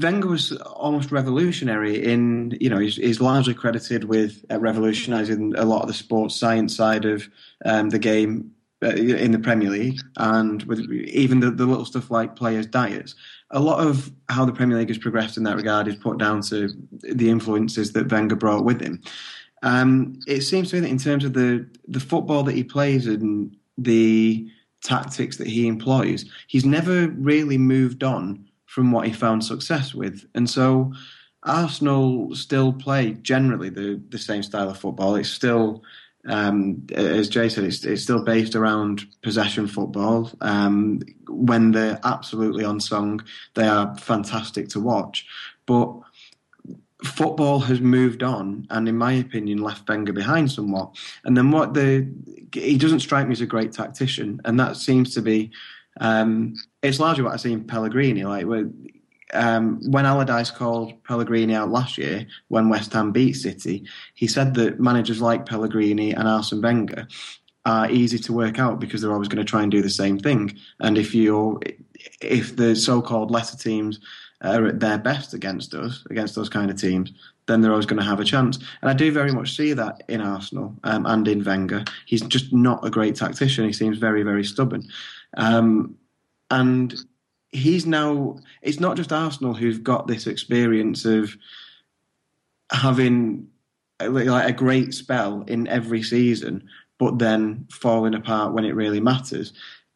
[0.00, 5.64] Wenger was almost revolutionary in, you know, he's, he's largely credited with uh, revolutionising a
[5.64, 7.28] lot of the sports science side of
[7.64, 8.52] um, the game
[8.84, 13.16] uh, in the Premier League, and with even the, the little stuff like players' diets.
[13.50, 16.42] A lot of how the Premier League has progressed in that regard is put down
[16.42, 16.68] to
[17.02, 19.02] the influences that Wenger brought with him.
[19.64, 23.06] Um, it seems to me that in terms of the the football that he plays
[23.06, 24.48] and the
[24.84, 30.26] tactics that he employs, he's never really moved on from what he found success with,
[30.34, 30.92] and so
[31.42, 35.16] Arsenal still play generally the the same style of football.
[35.16, 35.82] It's still
[36.26, 40.30] um, as Jay said, it's, it's, still based around possession football.
[40.40, 43.22] Um, when they're absolutely on song,
[43.52, 45.26] they are fantastic to watch.
[45.66, 46.00] But
[47.04, 50.96] football has moved on, and in my opinion, left Wenger behind somewhat.
[51.24, 52.08] And then what the
[52.52, 55.50] he doesn't strike me as a great tactician, and that seems to be
[56.00, 58.24] um, it's largely what I see in Pellegrini.
[58.24, 58.46] Like
[59.32, 64.54] um, when Allardyce called Pellegrini out last year when West Ham beat City, he said
[64.54, 67.06] that managers like Pellegrini and Arsene Wenger
[67.66, 70.18] are easy to work out because they're always going to try and do the same
[70.18, 70.56] thing.
[70.80, 71.60] And if you're
[72.20, 74.00] if the so-called lesser teams
[74.44, 77.12] are at their best against us, against those kind of teams,
[77.46, 78.58] then they're always going to have a chance.
[78.82, 81.84] And I do very much see that in Arsenal um, and in Wenger.
[82.06, 83.64] He's just not a great tactician.
[83.64, 84.84] He seems very, very stubborn.
[85.36, 85.96] Um,
[86.50, 86.94] and
[87.52, 91.36] he's now, it's not just Arsenal who've got this experience of
[92.70, 93.48] having
[94.00, 99.52] like a great spell in every season, but then falling apart when it really matters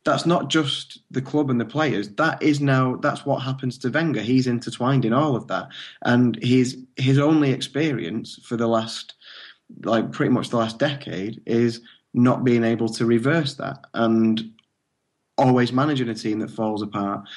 [0.09, 2.09] that's not just the club and the players.
[2.11, 4.23] That is now that's what happens to Wenger.
[4.23, 5.69] He's intertwined in all of that,
[6.03, 9.15] and his his only experience for the last
[9.85, 11.83] like pretty much the last decade is
[12.15, 13.85] not being able to reverse that.
[13.93, 14.53] And
[15.37, 17.29] always managing a team that falls apart.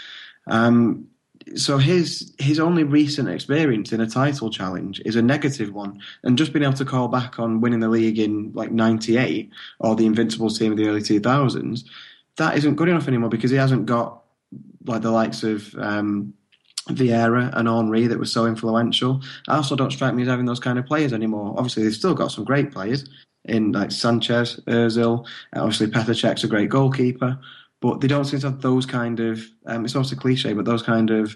[0.48, 1.08] Um,
[1.56, 6.38] so his his only recent experience in a title challenge is a negative one, and
[6.38, 10.06] just being able to call back on winning the league in like '98 or the
[10.06, 11.84] Invincibles team of the early 2000s,
[12.38, 14.24] that isn't good enough anymore because he hasn't got
[14.86, 16.34] like the likes of um,
[16.90, 19.22] Vieira and Henry that was so influential.
[19.48, 21.54] I also don't strike me as having those kind of players anymore.
[21.58, 23.08] Obviously, they've still got some great players
[23.46, 25.26] in like Sanchez, Özil.
[25.56, 27.40] Obviously, Petr Cech's a great goalkeeper,
[27.80, 29.44] but they don't seem to have those kind of.
[29.66, 31.36] Um, it's almost a cliche, but those kind of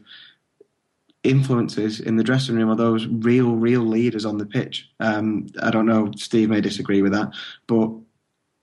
[1.23, 4.89] influences in the dressing room are those real, real leaders on the pitch.
[4.99, 6.11] Um, I don't know.
[6.15, 7.33] Steve may disagree with that,
[7.67, 7.89] but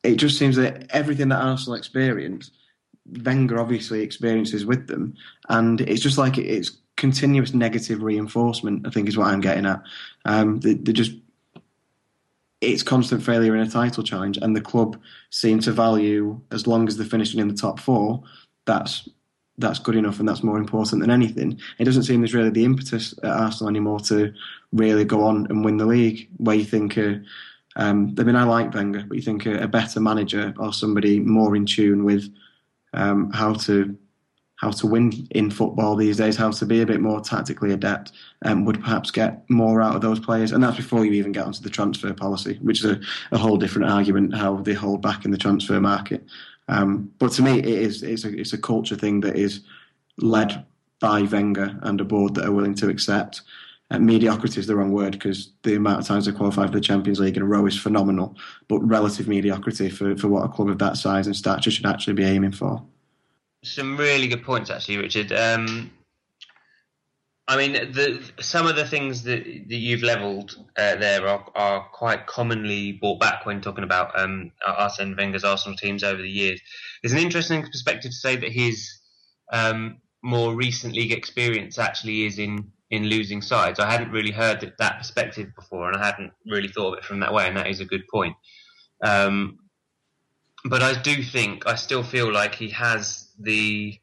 [0.02, 2.50] it just seems that everything that Arsenal experience,
[3.24, 5.14] Wenger obviously experiences with them,
[5.48, 8.86] and it's just like it's continuous negative reinforcement.
[8.86, 9.82] I think is what I'm getting at.
[10.24, 11.12] Um, they, they just
[12.62, 14.98] it's constant failure in a title challenge, and the club
[15.30, 18.22] seem to value as long as they're finishing in the top four.
[18.66, 19.08] That's
[19.58, 21.60] that's good enough, and that's more important than anything.
[21.78, 24.32] It doesn't seem there's really the impetus at Arsenal anymore to
[24.72, 26.28] really go on and win the league.
[26.38, 27.14] Where you think, uh,
[27.76, 31.20] um, I mean, I like Wenger, but you think a, a better manager or somebody
[31.20, 32.32] more in tune with
[32.92, 33.96] um, how to
[34.56, 38.12] how to win in football these days, how to be a bit more tactically adept,
[38.44, 40.52] um, would perhaps get more out of those players.
[40.52, 43.00] And that's before you even get onto the transfer policy, which is a,
[43.32, 46.24] a whole different argument how they hold back in the transfer market.
[46.68, 49.62] Um, but to me, it is it's a, it's a culture thing that is
[50.18, 50.64] led
[51.00, 53.42] by Wenger and a board that are willing to accept.
[53.92, 56.80] Uh, mediocrity is the wrong word because the amount of times they qualify for the
[56.80, 58.36] Champions League in a row is phenomenal.
[58.68, 62.14] But relative mediocrity for, for what a club of that size and stature should actually
[62.14, 62.82] be aiming for
[63.64, 65.32] some really good points actually, Richard.
[65.32, 65.90] Um,
[67.48, 71.88] I mean, the, some of the things that, that you've levelled uh, there are, are
[71.92, 76.60] quite commonly brought back when talking about um, Arsene Wenger's Arsenal teams over the years.
[77.02, 78.88] There's an interesting perspective to say that his
[79.52, 83.80] um, more recent league experience actually is in, in losing sides.
[83.80, 87.04] I hadn't really heard that, that perspective before, and I hadn't really thought of it
[87.04, 88.36] from that way, and that is a good point.
[89.02, 89.58] Um,
[90.66, 93.98] but I do think I still feel like he has the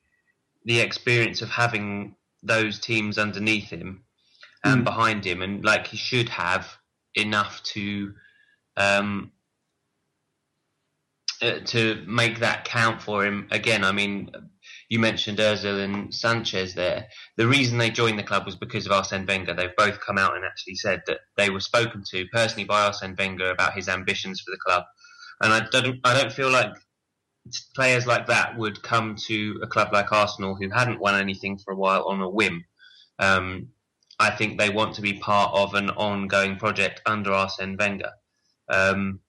[0.66, 4.04] the experience of having those teams underneath him
[4.66, 4.86] and mm.
[4.86, 6.68] behind him, and like he should have
[7.14, 8.14] enough to
[8.76, 9.32] um,
[11.44, 13.84] uh, to make that count for him again.
[13.84, 14.32] I mean,
[14.90, 17.08] you mentioned Özil and Sanchez there.
[17.38, 19.54] The reason they joined the club was because of Arsene Wenger.
[19.54, 23.16] They've both come out and actually said that they were spoken to personally by Arsene
[23.18, 24.84] Wenger about his ambitions for the club.
[25.42, 26.74] And I don't, I don't feel like
[27.76, 31.72] players like that would come to a club like Arsenal who hadn't won anything for
[31.72, 32.66] a while on a whim.
[33.20, 33.70] Um,
[34.20, 38.12] I think they want to be part of an ongoing project under Arsene Wenger.
[38.70, 39.20] Um,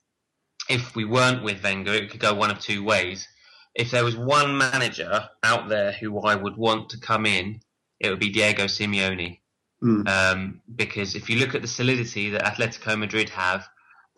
[0.69, 3.29] if we weren't with Wenger, it could go one of two ways.
[3.75, 7.61] If there was one manager out there who I would want to come in,
[8.01, 9.39] it would be Diego Simeone.
[9.83, 10.09] Mm.
[10.09, 13.67] Um, because if you look at the solidity that Atletico Madrid have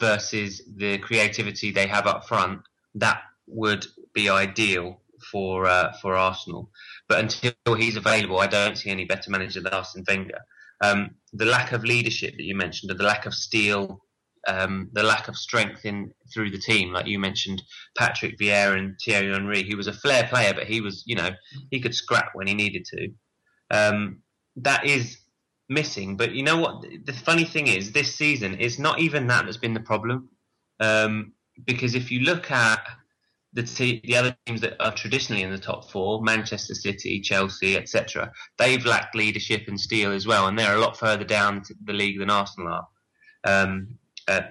[0.01, 2.63] versus the creativity they have up front,
[2.97, 6.71] that would be ideal for uh, for Arsenal.
[7.09, 10.41] But until he's available, I don't see any better manager than Arsene Wenger.
[10.83, 14.05] Um, the lack of leadership that you mentioned, or the lack of steel,
[14.49, 17.63] um, the lack of strength in through the team, like you mentioned,
[17.97, 19.63] Patrick Vieira and Thierry Henry.
[19.63, 21.31] He was a flair player, but he was, you know,
[21.71, 23.09] he could scrap when he needed to.
[23.71, 24.23] Um,
[24.57, 25.19] that is
[25.69, 26.17] missing.
[26.17, 26.85] But you know what?
[27.05, 30.29] The funny thing is, this season, it's not even that that's been the problem.
[30.81, 31.33] Um,
[31.65, 32.85] because if you look at
[33.53, 33.63] the
[34.05, 38.85] the other teams that are traditionally in the top four, Manchester City, Chelsea, etc., they've
[38.85, 42.31] lacked leadership and steel as well, and they're a lot further down the league than
[42.31, 42.87] Arsenal are.
[43.45, 43.99] Um,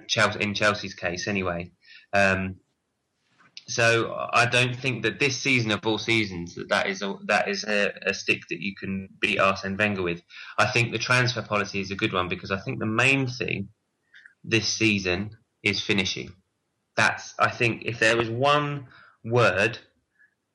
[0.08, 1.72] Chelsea, in Chelsea's case, anyway.
[2.12, 2.56] Um,
[3.68, 7.48] so I don't think that this season of all seasons that that is a, that
[7.48, 10.22] is a, a, stick that you can beat Arsene Wenger with.
[10.58, 13.68] I think the transfer policy is a good one because I think the main thing
[14.44, 15.30] this season
[15.62, 16.32] is finishing
[16.96, 18.86] that's I think if there was one
[19.24, 19.78] word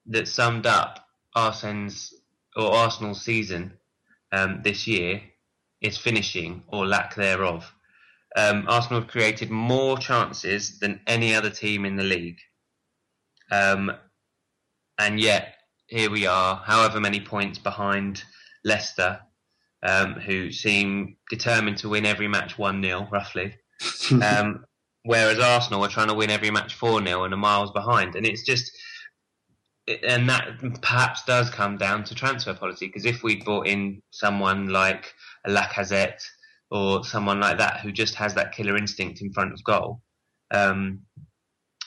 [0.08, 2.14] that summed up Arsene's
[2.56, 3.74] or Arsenal's season
[4.32, 5.22] um, this year,
[5.82, 7.72] it's finishing or lack thereof.
[8.38, 12.38] Um, Arsenal have created more chances than any other team in the league,
[13.52, 13.92] um,
[15.00, 15.56] and yet
[15.88, 18.24] here we are, however many points behind
[18.64, 19.20] Leicester,
[19.84, 23.56] um, who seem determined to win every match one 0 roughly.
[24.24, 24.66] Um,
[25.04, 28.16] whereas Arsenal are trying to win every match 4 0 and are miles behind.
[28.16, 28.72] And it's just,
[29.88, 34.70] and that perhaps does come down to transfer policy because if we brought in someone
[34.70, 35.14] like
[35.48, 36.22] Lacazette
[36.70, 40.02] or someone like that who just has that killer instinct in front of goal,
[40.52, 41.02] um,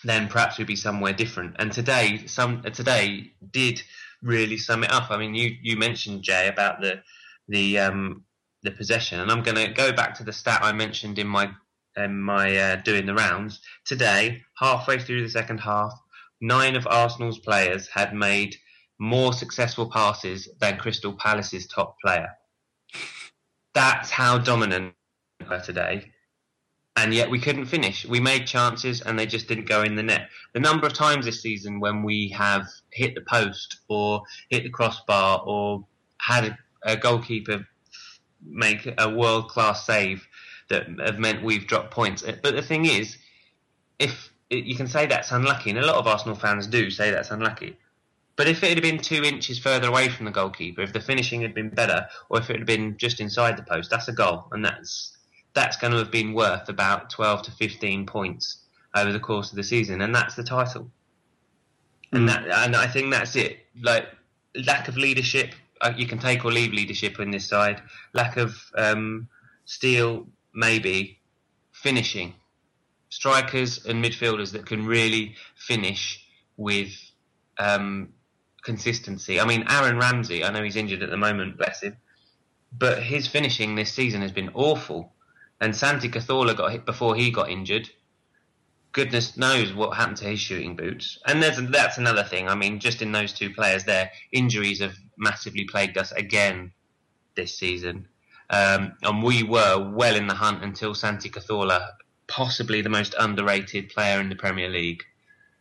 [0.05, 1.57] then perhaps we'd be somewhere different.
[1.59, 3.83] And today, some today did
[4.23, 5.11] really sum it up.
[5.11, 7.03] I mean, you you mentioned Jay about the
[7.49, 8.25] the um,
[8.63, 11.51] the possession, and I'm going to go back to the stat I mentioned in my
[11.97, 14.43] in my uh, doing the rounds today.
[14.59, 15.93] Halfway through the second half,
[16.41, 18.57] nine of Arsenal's players had made
[18.99, 22.29] more successful passes than Crystal Palace's top player.
[23.81, 24.93] That's how dominant
[25.41, 26.13] we were today.
[26.97, 28.05] And yet we couldn't finish.
[28.05, 30.29] We made chances and they just didn't go in the net.
[30.53, 34.69] The number of times this season when we have hit the post or hit the
[34.69, 35.87] crossbar or
[36.19, 37.67] had a, goalkeeper
[38.45, 40.29] make a world class save
[40.69, 42.23] that have meant we've dropped points.
[42.43, 43.17] But the thing is,
[43.99, 47.31] if you can say that's unlucky, and a lot of Arsenal fans do say that's
[47.31, 47.79] unlucky.
[48.41, 51.43] But if it had been two inches further away from the goalkeeper, if the finishing
[51.43, 54.47] had been better, or if it had been just inside the post, that's a goal,
[54.51, 55.15] and that's
[55.53, 58.61] that's going to have been worth about twelve to fifteen points
[58.95, 60.91] over the course of the season, and that's the title.
[62.13, 63.59] And that, and I think that's it.
[63.83, 64.07] Like
[64.55, 67.83] lack of leadership, uh, you can take or leave leadership in this side.
[68.15, 69.29] Lack of um,
[69.67, 71.19] steel, maybe.
[71.73, 72.33] Finishing,
[73.11, 76.25] strikers and midfielders that can really finish
[76.57, 76.89] with
[77.59, 78.15] um,
[78.63, 79.41] consistency.
[79.41, 81.97] I mean, Aaron Ramsey, I know he's injured at the moment, bless him,
[82.73, 85.13] but his finishing this season has been awful.
[85.61, 87.91] And Santi Cazorla got hit before he got injured.
[88.93, 91.19] Goodness knows what happened to his shooting boots.
[91.27, 92.49] And there's that's another thing.
[92.49, 96.73] I mean, just in those two players there, injuries have massively plagued us again
[97.37, 98.09] this season.
[98.49, 101.87] Um, and we were well in the hunt until Santi Cazorla,
[102.27, 105.05] possibly the most underrated player in the Premier League,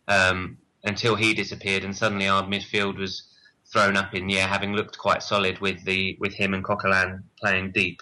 [0.08, 3.24] um, until he disappeared, and suddenly our midfield was
[3.72, 7.24] thrown up in the air, having looked quite solid with the with him and Coquelin
[7.40, 8.02] playing deep.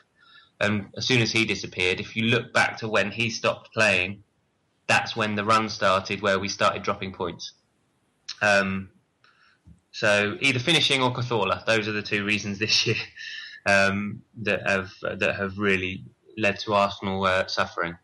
[0.59, 4.23] And as soon as he disappeared, if you look back to when he stopped playing,
[4.87, 7.53] that's when the run started, where we started dropping points.
[8.41, 8.89] Um,
[9.91, 12.95] so either finishing or Cazorla, those are the two reasons this year
[13.65, 16.05] um, that have that have really
[16.37, 17.97] led to Arsenal uh, suffering.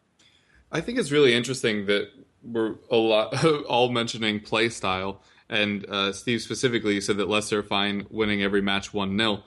[0.71, 2.09] I think it's really interesting that
[2.43, 7.63] we're a lot all mentioning play style, and uh, Steve specifically said that Leicester are
[7.63, 9.43] fine winning every match one 0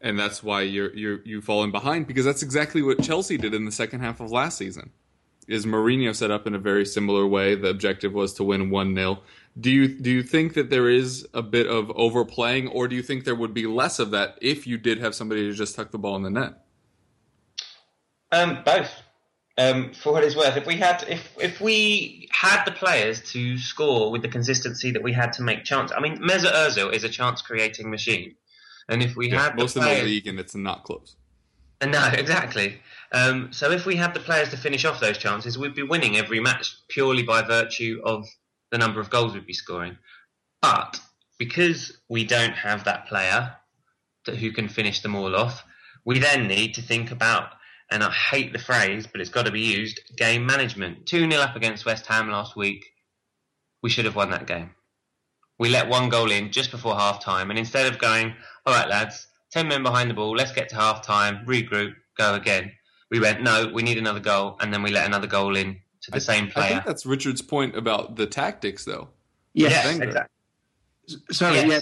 [0.00, 3.64] and that's why you're you're you've fallen behind because that's exactly what Chelsea did in
[3.64, 4.90] the second half of last season.
[5.48, 7.56] Is Mourinho set up in a very similar way?
[7.56, 9.18] The objective was to win one 0
[9.58, 13.02] Do you do you think that there is a bit of overplaying, or do you
[13.02, 15.90] think there would be less of that if you did have somebody to just tuck
[15.90, 16.54] the ball in the net?
[18.32, 18.90] Um, both.
[19.60, 23.58] Um, for what it's worth, if we had if if we had the players to
[23.58, 27.04] score with the consistency that we had to make chance, I mean, Mesut Ozil is
[27.04, 28.36] a chance creating machine,
[28.88, 31.16] and if we Yeah, had most the in the league, and it's not close.
[31.82, 32.80] Uh, No, exactly.
[33.12, 36.16] Um, so if we had the players to finish off those chances, we'd be winning
[36.16, 38.26] every match purely by virtue of
[38.70, 39.98] the number of goals we'd be scoring.
[40.62, 41.00] But
[41.38, 43.56] because we don't have that player
[44.26, 45.64] that, who can finish them all off,
[46.04, 47.54] we then need to think about,
[47.90, 51.06] and I hate the phrase, but it's got to be used, game management.
[51.06, 52.86] 2 0 up against West Ham last week.
[53.82, 54.70] We should have won that game.
[55.58, 58.34] We let one goal in just before half time, and instead of going,
[58.66, 62.34] all right, lads, 10 men behind the ball, let's get to half time, regroup, go
[62.34, 62.72] again.
[63.10, 66.10] We went, no, we need another goal, and then we let another goal in to
[66.10, 66.68] the same I player.
[66.68, 69.08] think that's Richard's point about the tactics, though.
[69.52, 70.36] Yes, exactly.
[71.32, 71.66] Sorry, Yes.
[71.68, 71.80] yeah.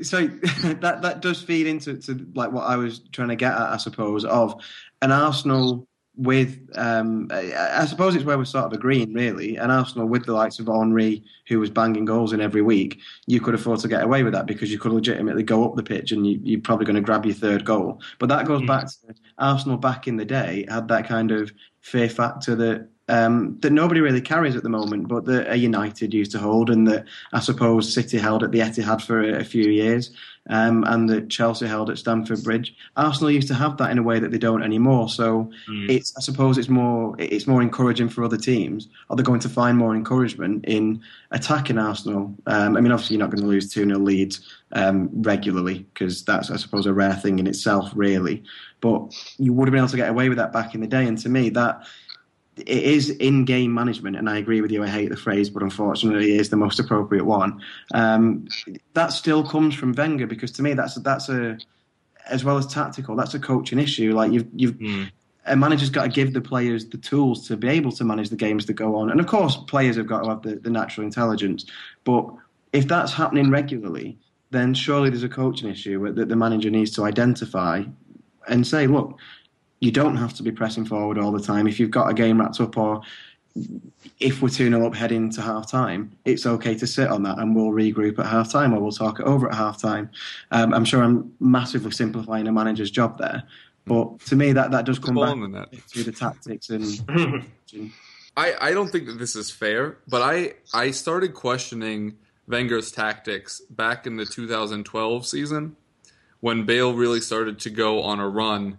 [0.00, 0.26] So
[0.80, 3.76] that that does feed into to like what I was trying to get at, I
[3.78, 4.54] suppose, of
[5.02, 5.86] an Arsenal
[6.16, 6.68] with.
[6.74, 9.56] Um, I, I suppose it's where we're sort of agreeing, really.
[9.56, 13.40] An Arsenal with the likes of Henry, who was banging goals in every week, you
[13.40, 16.12] could afford to get away with that because you could legitimately go up the pitch
[16.12, 18.02] and you, you're probably going to grab your third goal.
[18.18, 22.08] But that goes back to Arsenal back in the day had that kind of fear
[22.08, 26.30] factor that um, that nobody really carries at the moment, but that a United used
[26.32, 29.70] to hold, and that I suppose City held at the Etihad for a, a few
[29.70, 30.10] years,
[30.48, 32.74] um, and that Chelsea held at Stamford Bridge.
[32.96, 35.08] Arsenal used to have that in a way that they don't anymore.
[35.08, 35.50] So
[35.90, 39.48] it's, I suppose, it's more it's more encouraging for other teams, Are they're going to
[39.48, 42.34] find more encouragement in attacking Arsenal.
[42.46, 44.40] Um, I mean, obviously, you're not going to lose two 0 leads
[44.72, 48.42] um, regularly because that's, I suppose, a rare thing in itself, really.
[48.80, 51.06] But you would have been able to get away with that back in the day,
[51.06, 51.82] and to me, that
[52.60, 54.82] it is in-game management, and I agree with you.
[54.82, 57.60] I hate the phrase, but unfortunately, it is the most appropriate one.
[57.92, 58.48] Um,
[58.94, 61.58] that still comes from Wenger because to me, that's that's a
[62.28, 63.16] as well as tactical.
[63.16, 64.14] That's a coaching issue.
[64.14, 65.10] Like you've you've
[65.46, 68.36] a manager's got to give the players the tools to be able to manage the
[68.36, 71.06] games that go on, and of course, players have got to have the, the natural
[71.06, 71.64] intelligence.
[72.04, 72.26] But
[72.72, 74.18] if that's happening regularly,
[74.50, 77.84] then surely there's a coaching issue that the manager needs to identify
[78.48, 79.18] and say, look,
[79.80, 81.66] you don't have to be pressing forward all the time.
[81.66, 83.02] If you've got a game wrapped up or
[84.20, 87.38] if we're 2 0 up heading into half time, it's okay to sit on that
[87.38, 90.10] and we'll regroup at half time or we'll talk it over at half time.
[90.50, 93.44] Um, I'm sure I'm massively simplifying a manager's job there.
[93.86, 97.44] But to me, that, that does come back to the tactics and.
[98.36, 103.60] I, I don't think that this is fair, but I, I started questioning Wenger's tactics
[103.68, 105.74] back in the 2012 season
[106.38, 108.78] when Bale really started to go on a run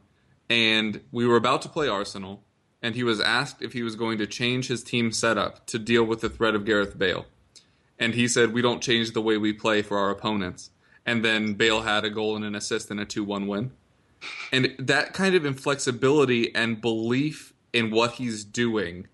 [0.50, 2.44] and we were about to play Arsenal
[2.82, 6.04] and he was asked if he was going to change his team setup to deal
[6.04, 7.26] with the threat of Gareth Bale.
[7.98, 10.72] And he said, We don't change the way we play for our opponents.
[11.06, 13.72] And then Bale had a goal and an assist and a 2 1 win.
[14.52, 19.08] And that kind of inflexibility and belief in what he's doing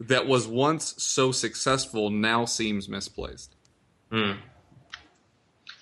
[0.00, 3.54] that was once so successful now seems misplaced.
[4.10, 4.38] Mm.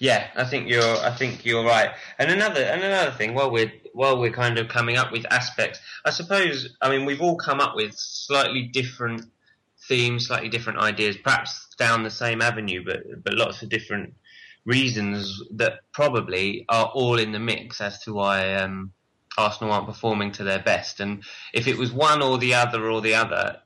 [0.00, 0.96] Yeah, I think you're.
[0.96, 1.90] I think you're right.
[2.18, 5.78] And another and another thing, while we're while we're kind of coming up with aspects,
[6.06, 6.74] I suppose.
[6.80, 9.26] I mean, we've all come up with slightly different
[9.86, 14.14] themes, slightly different ideas, perhaps down the same avenue, but but lots of different
[14.64, 18.92] reasons that probably are all in the mix as to why um,
[19.36, 21.00] Arsenal aren't performing to their best.
[21.00, 21.22] And
[21.52, 23.58] if it was one or the other or the other,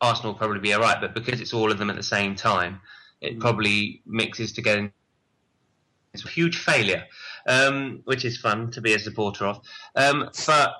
[0.00, 1.02] Arsenal would probably be alright.
[1.02, 2.80] But because it's all of them at the same time,
[3.20, 4.90] it probably mixes together
[6.14, 7.04] it's a huge failure,
[7.46, 9.60] um, which is fun to be a supporter of.
[9.96, 10.74] Um, but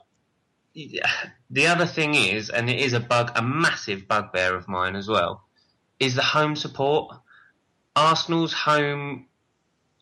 [0.74, 5.09] the other thing is, and it is a bug, a massive bugbear of mine as
[5.09, 5.45] well,
[5.99, 7.16] is the home support.
[7.97, 9.26] Arsenal's home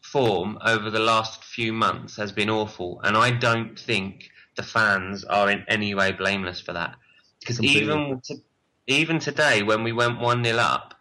[0.03, 5.25] form over the last few months has been awful, and I don't think the fans
[5.25, 6.95] are in any way blameless for that.
[7.41, 8.37] Because even to,
[8.87, 10.95] even today, when we went one 0 up,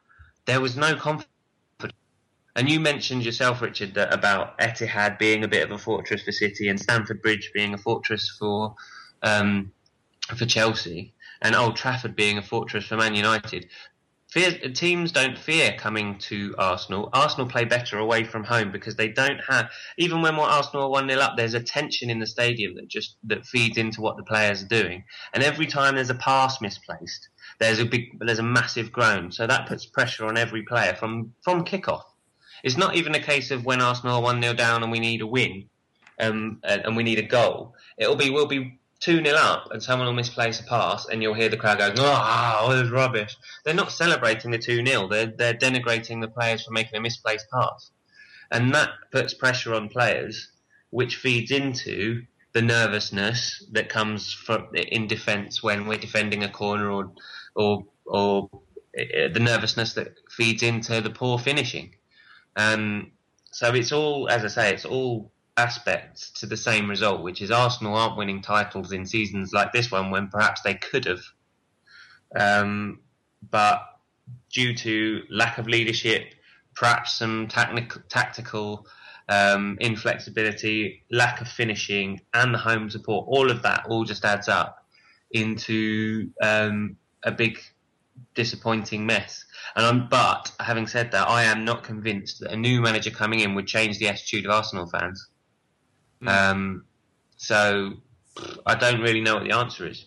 [0.45, 1.30] there was no confidence
[2.55, 6.31] and you mentioned yourself, Richard, that about Etihad being a bit of a fortress for
[6.31, 8.75] City and Stamford Bridge being a fortress for
[9.23, 9.71] um,
[10.35, 13.67] for Chelsea, and Old Trafford being a fortress for Man United.
[14.31, 17.09] Fear, teams don't fear coming to Arsenal.
[17.11, 21.09] Arsenal play better away from home because they don't have even when Arsenal are one
[21.09, 21.35] 0 up.
[21.35, 24.67] There's a tension in the stadium that just that feeds into what the players are
[24.67, 27.27] doing, and every time there's a pass misplaced,
[27.59, 29.31] there's a big there's a massive groan.
[29.31, 32.03] So that puts pressure on every player from from kickoff.
[32.63, 35.21] It's not even a case of when Arsenal are 1 0 down and we need
[35.21, 35.69] a win
[36.19, 37.75] um, and, we need a goal.
[37.97, 41.33] It'll be, we'll be 2 0 up and someone will misplace a pass and you'll
[41.33, 43.35] hear the crowd going, oh, oh this rubbish.
[43.65, 47.47] They're not celebrating the 2 0, they're, they're denigrating the players for making a misplaced
[47.51, 47.91] pass.
[48.51, 50.49] And that puts pressure on players,
[50.89, 56.91] which feeds into the nervousness that comes from in defence when we're defending a corner
[56.91, 57.11] or,
[57.55, 58.49] or, or
[58.99, 61.95] uh, the nervousness that feeds into the poor finishing.
[62.55, 63.11] Um,
[63.51, 67.51] so it's all, as I say, it's all aspects to the same result, which is
[67.51, 71.23] Arsenal aren't winning titles in seasons like this one when perhaps they could have.
[72.35, 72.99] Um,
[73.49, 73.81] but
[74.51, 76.33] due to lack of leadership,
[76.75, 78.87] perhaps some tactical
[79.27, 84.47] um, inflexibility, lack of finishing, and the home support, all of that all just adds
[84.47, 84.85] up
[85.31, 87.59] into um, a big
[88.33, 89.45] disappointing mess.
[89.75, 93.39] And I'm, but having said that, I am not convinced that a new manager coming
[93.39, 95.27] in would change the attitude of Arsenal fans.
[96.21, 96.27] Mm.
[96.27, 96.85] Um,
[97.37, 97.93] so
[98.65, 100.05] I don't really know what the answer is.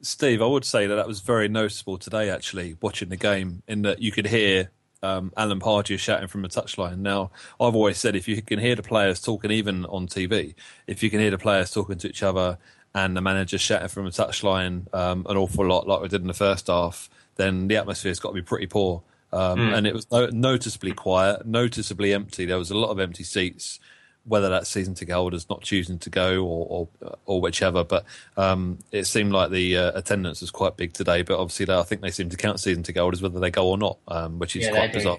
[0.00, 2.28] Steve, I would say that that was very noticeable today.
[2.28, 4.70] Actually, watching the game, in that you could hear
[5.02, 6.98] um, Alan Pardew shouting from the touchline.
[6.98, 7.30] Now,
[7.60, 10.54] I've always said if you can hear the players talking, even on TV,
[10.86, 12.58] if you can hear the players talking to each other
[12.94, 16.26] and the manager shouting from the touchline um, an awful lot, like we did in
[16.26, 19.02] the first half, then the atmosphere's got to be pretty poor.
[19.32, 19.76] Um, mm.
[19.76, 22.44] And it was noticeably quiet, noticeably empty.
[22.44, 23.80] There was a lot of empty seats,
[24.24, 27.82] whether that's season ticket holders not choosing to go or or, or whichever.
[27.82, 28.04] But
[28.36, 31.22] um, it seemed like the uh, attendance was quite big today.
[31.22, 33.68] But obviously, they, I think they seem to count season ticket holders whether they go
[33.68, 35.18] or not, um, which is yeah, quite bizarre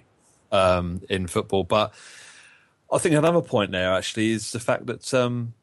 [0.52, 1.64] um, in football.
[1.64, 1.92] But
[2.92, 5.56] I think another point there actually is the fact that, um,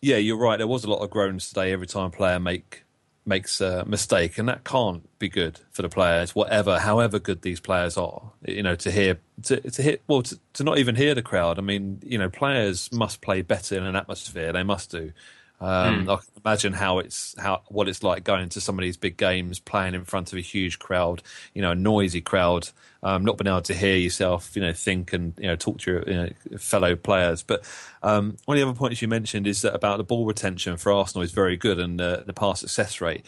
[0.00, 0.56] yeah, you're right.
[0.56, 2.84] There was a lot of groans today every time a player make
[3.26, 6.34] makes a mistake, and that can't be good for the players.
[6.34, 10.38] Whatever, however good these players are, you know, to hear to to hear well to,
[10.54, 11.58] to not even hear the crowd.
[11.58, 14.52] I mean, you know, players must play better in an atmosphere.
[14.52, 15.12] They must do.
[15.60, 16.12] Um, mm.
[16.12, 19.16] I can imagine how it's how what it's like going to some of these big
[19.16, 21.22] games, playing in front of a huge crowd,
[21.54, 22.68] you know, a noisy crowd,
[23.02, 25.90] um, not being able to hear yourself, you know, think and you know talk to
[25.90, 27.42] your you know, fellow players.
[27.42, 27.64] But
[28.02, 30.92] um, one of the other points you mentioned is that about the ball retention for
[30.92, 33.24] Arsenal is very good and uh, the pass success rate.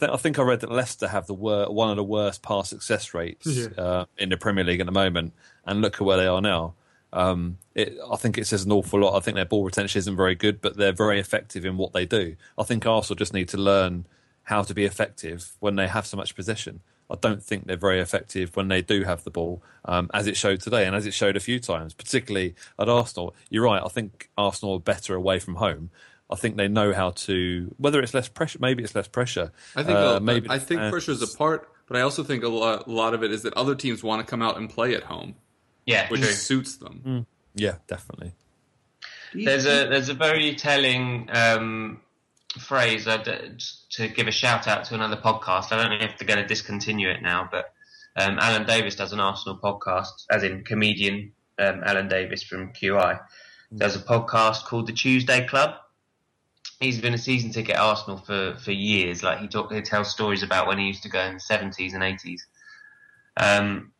[0.00, 3.14] I think I read that Leicester have the wor- one of the worst pass success
[3.14, 3.68] rates yeah.
[3.78, 5.32] uh, in the Premier League at the moment,
[5.64, 6.74] and look at where they are now.
[7.14, 9.16] Um, it, I think it says an awful lot.
[9.16, 12.04] I think their ball retention isn't very good, but they're very effective in what they
[12.04, 12.36] do.
[12.58, 14.06] I think Arsenal just need to learn
[14.42, 16.80] how to be effective when they have so much possession.
[17.08, 20.36] I don't think they're very effective when they do have the ball, um, as it
[20.36, 23.34] showed today and as it showed a few times, particularly at Arsenal.
[23.48, 23.82] You're right.
[23.84, 25.90] I think Arsenal are better away from home.
[26.30, 27.72] I think they know how to.
[27.76, 29.52] Whether it's less pressure, maybe it's less pressure.
[29.76, 32.48] I think Uh, maybe I think and- pressure's a part, but I also think a
[32.48, 34.94] lot, a lot of it is that other teams want to come out and play
[34.94, 35.36] at home,
[35.86, 36.30] Yeah, which true.
[36.30, 37.26] suits them.
[37.54, 38.32] Yeah, definitely.
[39.34, 42.00] There's a there's a very telling um,
[42.58, 43.38] phrase I'd, uh,
[43.90, 45.72] to give a shout out to another podcast.
[45.72, 47.72] I don't know if they're going to discontinue it now, but
[48.16, 53.20] um, Alan Davies does an Arsenal podcast, as in comedian um, Alan Davies from QI.
[53.74, 55.74] Does a podcast called The Tuesday Club.
[56.78, 59.22] He's been a season ticket Arsenal for, for years.
[59.24, 61.92] Like he talk, he tells stories about when he used to go in the seventies
[61.92, 62.46] and eighties.
[63.36, 63.92] Um,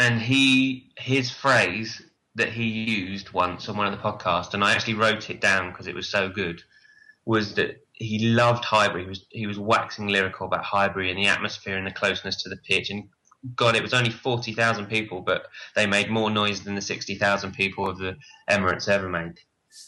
[0.00, 2.02] and he his phrase
[2.34, 5.70] that he used once on one of the podcasts, and I actually wrote it down
[5.70, 6.62] because it was so good,
[7.26, 9.02] was that he loved Highbury.
[9.02, 12.48] He was he was waxing lyrical about Highbury and the atmosphere and the closeness to
[12.48, 12.88] the pitch.
[12.88, 13.10] And
[13.54, 15.46] God, it was only forty thousand people, but
[15.76, 18.16] they made more noise than the sixty thousand people of the
[18.48, 19.38] Emirates ever made.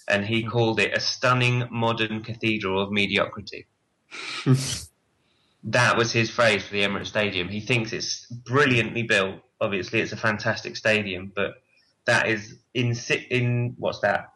[0.09, 3.67] And he called it a stunning modern cathedral of mediocrity.
[5.65, 7.49] that was his phrase for the Emirates Stadium.
[7.49, 9.41] He thinks it's brilliantly built.
[9.63, 11.53] Obviously, it's a fantastic stadium, but
[12.05, 14.29] that is in si- in what's that?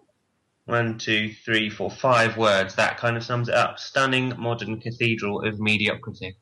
[0.66, 2.74] One, two, three, four, five words.
[2.77, 3.79] That kind of sums it up.
[3.79, 6.37] Stunning modern cathedral of mediocrity.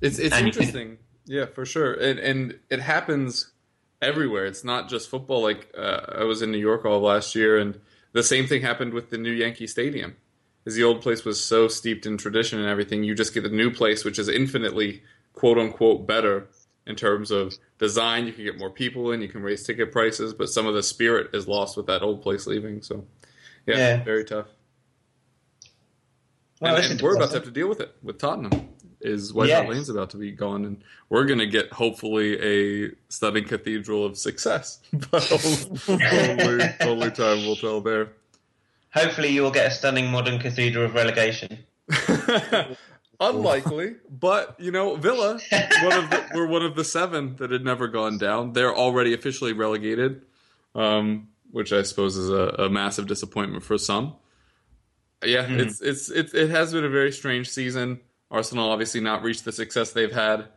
[0.00, 3.52] It's it's And you can- interesting, yeah, for sure, and and it happens
[4.00, 4.46] everywhere.
[4.46, 5.42] It's not just football.
[5.42, 7.80] Like uh, I was in New York all last year, and
[8.12, 10.16] the same thing happened with the new Yankee Stadium.
[10.64, 13.48] Is the old place was so steeped in tradition and everything, you just get the
[13.48, 15.02] new place, which is infinitely
[15.32, 16.46] quote unquote better
[16.86, 18.26] in terms of design.
[18.26, 20.82] You can get more people in, you can raise ticket prices, but some of the
[20.82, 22.82] spirit is lost with that old place leaving.
[22.82, 23.04] So,
[23.66, 24.04] yeah, Yeah.
[24.04, 24.46] very tough.
[26.60, 28.68] Well, and, and we're about to have to deal with it with Tottenham.
[29.04, 29.64] Is White Yes.
[29.64, 34.04] Hart Lane's about to be gone, and we're going to get hopefully a stunning cathedral
[34.06, 34.78] of success.
[35.10, 35.28] But
[35.88, 38.10] only, only time will tell there.
[38.94, 41.58] Hopefully, you will get a stunning modern cathedral of relegation.
[43.30, 45.40] Unlikely, but you know, Villa,
[45.82, 48.52] one of the, we're one of the seven that had never gone down.
[48.52, 50.22] They're already officially relegated,
[50.74, 54.16] um, which I suppose is a, a massive disappointment for some.
[55.24, 58.00] Yeah, it's it's it, it has been a very strange season.
[58.30, 60.48] Arsenal obviously not reached the success they've had.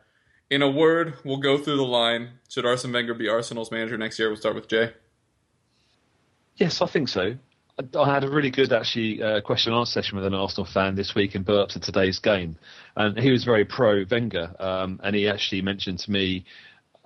[0.48, 2.30] In a word, we'll go through the line.
[2.48, 4.28] Should Arsene Wenger be Arsenal's manager next year?
[4.28, 4.92] We'll start with Jay.
[6.56, 7.36] Yes, I think so.
[7.78, 10.94] I- had a really good actually uh, question and answer session with an Arsenal fan
[10.94, 12.56] this week in up to today's game,
[12.96, 16.44] and he was very pro Wenger, um, and he actually mentioned to me,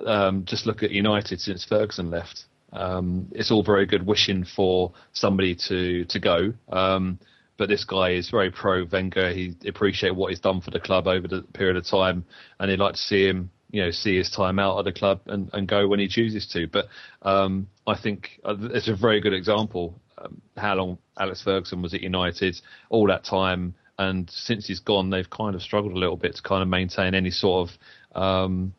[0.07, 2.45] um, just look at United since Ferguson left.
[2.73, 7.19] Um, it's all very good wishing for somebody to to go, um,
[7.57, 9.33] but this guy is very pro Wenger.
[9.33, 12.25] He appreciates what he's done for the club over the period of time,
[12.61, 15.21] and he'd like to see him you know see his time out of the club
[15.27, 16.69] and, and go when he chooses to.
[16.69, 16.87] But
[17.23, 20.01] um, I think uh, it's a very good example.
[20.21, 25.11] Um, how long Alex Ferguson was at United, all that time, and since he's gone,
[25.11, 28.75] they've kind of struggled a little bit to kind of maintain any sort of um,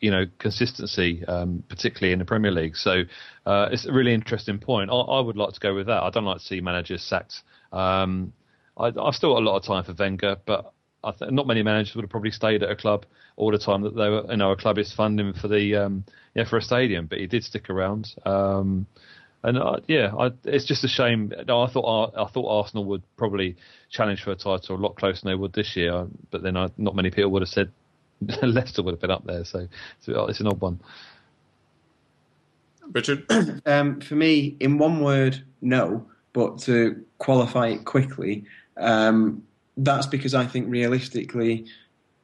[0.00, 2.76] you know consistency, um, particularly in the Premier League.
[2.76, 3.02] So
[3.46, 4.90] uh, it's a really interesting point.
[4.90, 6.02] I, I would like to go with that.
[6.02, 7.42] I don't like to see managers sacked.
[7.72, 8.32] Um,
[8.76, 10.72] I, I've still got a lot of time for Wenger, but
[11.18, 13.06] th- not many managers would have probably stayed at a club
[13.36, 14.24] all the time that they were.
[14.30, 16.04] You know, a club is funding for the um,
[16.34, 18.14] yeah for a stadium, but he did stick around.
[18.24, 18.86] Um,
[19.42, 21.32] and uh, yeah, I, it's just a shame.
[21.46, 23.56] No, I thought I, I thought Arsenal would probably
[23.90, 26.06] challenge for a title a lot closer than they would this year.
[26.30, 27.70] But then I, not many people would have said
[28.42, 29.44] Leicester would have been up there.
[29.44, 29.68] So,
[30.00, 30.80] so it's an odd one.
[32.92, 33.26] Richard,
[33.66, 36.06] Um, for me, in one word, no.
[36.32, 38.44] But to qualify it quickly,
[38.76, 39.42] um,
[39.76, 41.66] that's because I think realistically,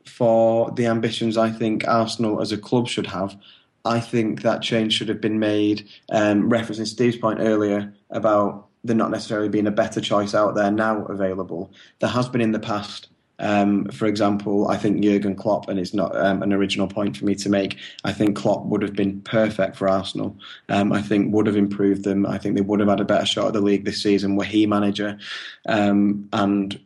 [0.06, 3.36] for the ambitions I think Arsenal as a club should have,
[3.84, 5.88] I think that change should have been made.
[6.10, 10.70] Um, referencing Steve's point earlier about there not necessarily being a better choice out there
[10.70, 13.08] now available, there has been in the past.
[13.40, 17.24] Um, for example, I think Jurgen Klopp, and it's not um, an original point for
[17.24, 17.78] me to make.
[18.04, 20.38] I think Klopp would have been perfect for Arsenal.
[20.68, 22.26] Um, I think would have improved them.
[22.26, 24.44] I think they would have had a better shot at the league this season were
[24.44, 25.18] he manager.
[25.66, 26.78] Um, and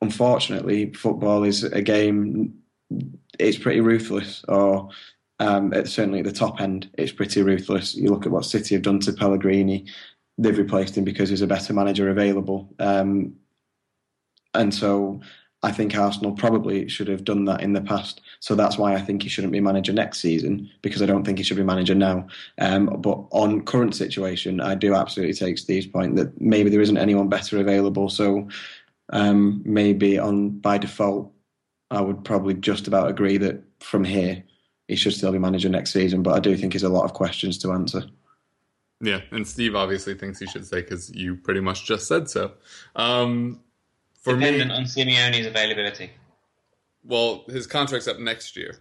[0.00, 2.54] unfortunately, football is a game.
[3.40, 4.90] It's pretty ruthless, or
[5.38, 7.94] um, certainly at the top end, it's pretty ruthless.
[7.94, 9.86] You look at what City have done to Pellegrini;
[10.38, 12.72] they've replaced him because there's a better manager available.
[12.78, 13.34] Um,
[14.54, 15.20] and so
[15.62, 18.20] I think Arsenal probably should have done that in the past.
[18.40, 21.38] So that's why I think he shouldn't be manager next season because I don't think
[21.38, 22.26] he should be manager now.
[22.58, 26.98] Um, but on current situation, I do absolutely take Steve's point that maybe there isn't
[26.98, 28.08] anyone better available.
[28.08, 28.48] So
[29.10, 31.32] um, maybe on by default,
[31.90, 34.42] I would probably just about agree that from here
[34.88, 36.22] he should still be manager next season.
[36.22, 38.04] But I do think there's a lot of questions to answer.
[39.00, 42.52] Yeah, and Steve obviously thinks he should stay because you pretty much just said so.
[42.94, 43.60] Um,
[44.22, 46.10] for Dependent me, on Simeone's availability.
[47.04, 48.78] well, his contract's up next year,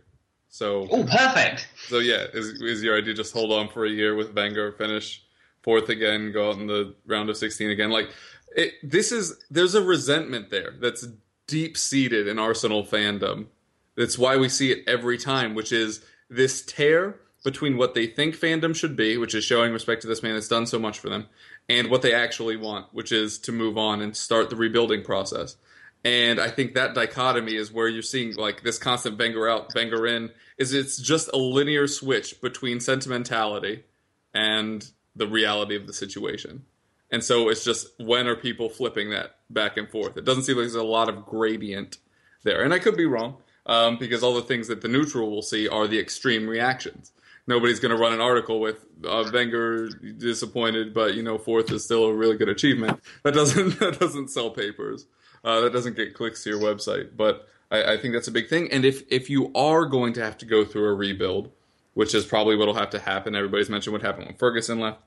[0.48, 1.68] so Oh, perfect.
[1.88, 5.22] So yeah, is is your idea just hold on for a year with Wenger, finish
[5.64, 7.90] fourth again, go out in the round of sixteen again?
[7.90, 8.10] Like
[8.56, 11.08] it, this is there's a resentment there that's
[11.48, 13.48] deep seated in Arsenal fandom.
[13.96, 18.36] That's why we see it every time, which is this tear between what they think
[18.36, 21.10] fandom should be, which is showing respect to this man that's done so much for
[21.10, 21.28] them,
[21.70, 25.56] and what they actually want, which is to move on and start the rebuilding process.
[26.04, 30.06] And I think that dichotomy is where you're seeing like this constant Wenger out, Wenger
[30.06, 30.32] in.
[30.58, 33.84] Is it's just a linear switch between sentimentality
[34.34, 36.64] and the reality of the situation.
[37.12, 40.16] And so it's just when are people flipping that back and forth?
[40.16, 41.98] It doesn't seem like there's a lot of gradient
[42.44, 42.64] there.
[42.64, 45.68] And I could be wrong um, because all the things that the neutral will see
[45.68, 47.12] are the extreme reactions.
[47.48, 51.84] Nobody's going to run an article with uh, Wenger disappointed, but you know fourth is
[51.84, 53.00] still a really good achievement.
[53.24, 55.06] That doesn't that doesn't sell papers.
[55.44, 57.16] Uh, that doesn't get clicks to your website.
[57.16, 58.72] But I, I think that's a big thing.
[58.72, 61.52] And if if you are going to have to go through a rebuild,
[61.94, 65.02] which is probably what'll have to happen, everybody's mentioned what happened when Ferguson left.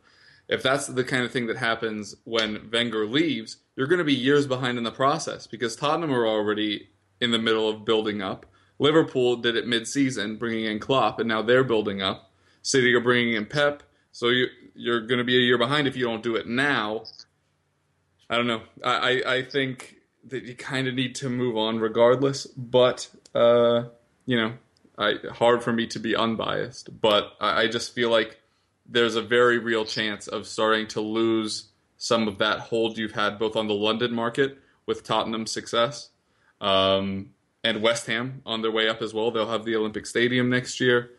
[0.48, 4.14] If that's the kind of thing that happens when Wenger leaves, you're going to be
[4.14, 6.88] years behind in the process because Tottenham are already
[7.20, 8.46] in the middle of building up.
[8.78, 12.30] Liverpool did it mid-season, bringing in Klopp, and now they're building up.
[12.62, 15.96] City are bringing in Pep, so you, you're going to be a year behind if
[15.96, 17.04] you don't do it now.
[18.30, 18.62] I don't know.
[18.84, 19.96] I, I, I think
[20.28, 23.84] that you kind of need to move on regardless, but uh,
[24.26, 24.52] you know,
[24.96, 28.40] I hard for me to be unbiased, but I, I just feel like
[28.86, 33.38] there's a very real chance of starting to lose some of that hold you've had
[33.38, 36.10] both on the London market with Tottenham's success
[36.60, 37.30] um,
[37.64, 39.30] and West Ham on their way up as well.
[39.30, 41.10] They'll have the Olympic Stadium next year.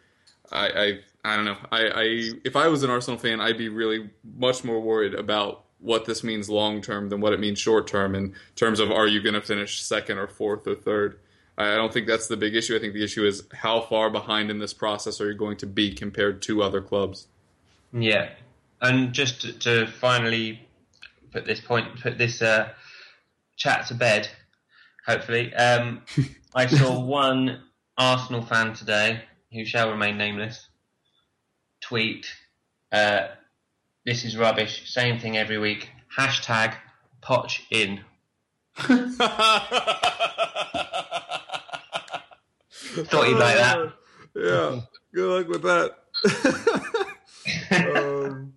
[0.52, 1.58] I, I I don't know.
[1.72, 5.66] I, I if I was an Arsenal fan, I'd be really much more worried about
[5.80, 9.08] what this means long term than what it means short term in terms of are
[9.08, 11.20] you going to finish second or fourth or third.
[11.58, 12.76] I don't think that's the big issue.
[12.76, 15.66] I think the issue is how far behind in this process are you going to
[15.68, 17.28] be compared to other clubs.
[17.92, 18.30] Yeah,
[18.82, 20.62] and just to, to finally
[21.32, 22.70] put this point, put this uh,
[23.58, 24.30] chat to bed.
[25.10, 26.04] Hopefully, um,
[26.54, 27.64] I saw one
[27.98, 30.70] Arsenal fan today, who shall remain nameless,
[31.82, 32.28] tweet,
[32.92, 33.30] uh,
[34.06, 34.88] "This is rubbish.
[34.94, 36.76] Same thing every week." Hashtag
[37.24, 38.02] Poch in.
[38.78, 39.08] Thought
[43.30, 43.94] you'd like that.
[44.36, 44.82] Yeah.
[45.12, 45.96] Good luck with that.
[47.98, 48.54] um,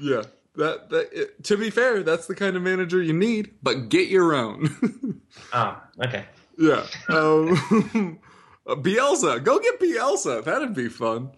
[0.00, 0.22] yeah.
[0.56, 4.08] That that it, to be fair, that's the kind of manager you need, but get
[4.08, 5.20] your own.
[5.52, 6.26] Oh, okay.
[6.58, 6.86] yeah.
[7.08, 8.18] Um,
[8.66, 10.44] Bielsa, go get Bielsa.
[10.44, 11.30] That'd be fun.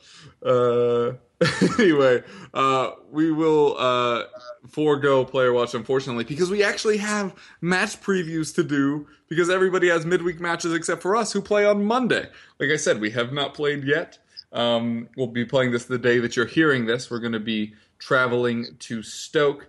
[0.45, 1.13] Uh,
[1.79, 4.25] anyway, uh, we will uh,
[4.69, 10.05] forego player watch unfortunately because we actually have match previews to do because everybody has
[10.07, 12.29] midweek matches except for us who play on Monday.
[12.61, 14.19] Like I said, we have not played yet.
[14.53, 17.11] Um, we'll be playing this the day that you're hearing this.
[17.11, 17.75] We're going to be
[18.05, 19.67] traveling to Stoke.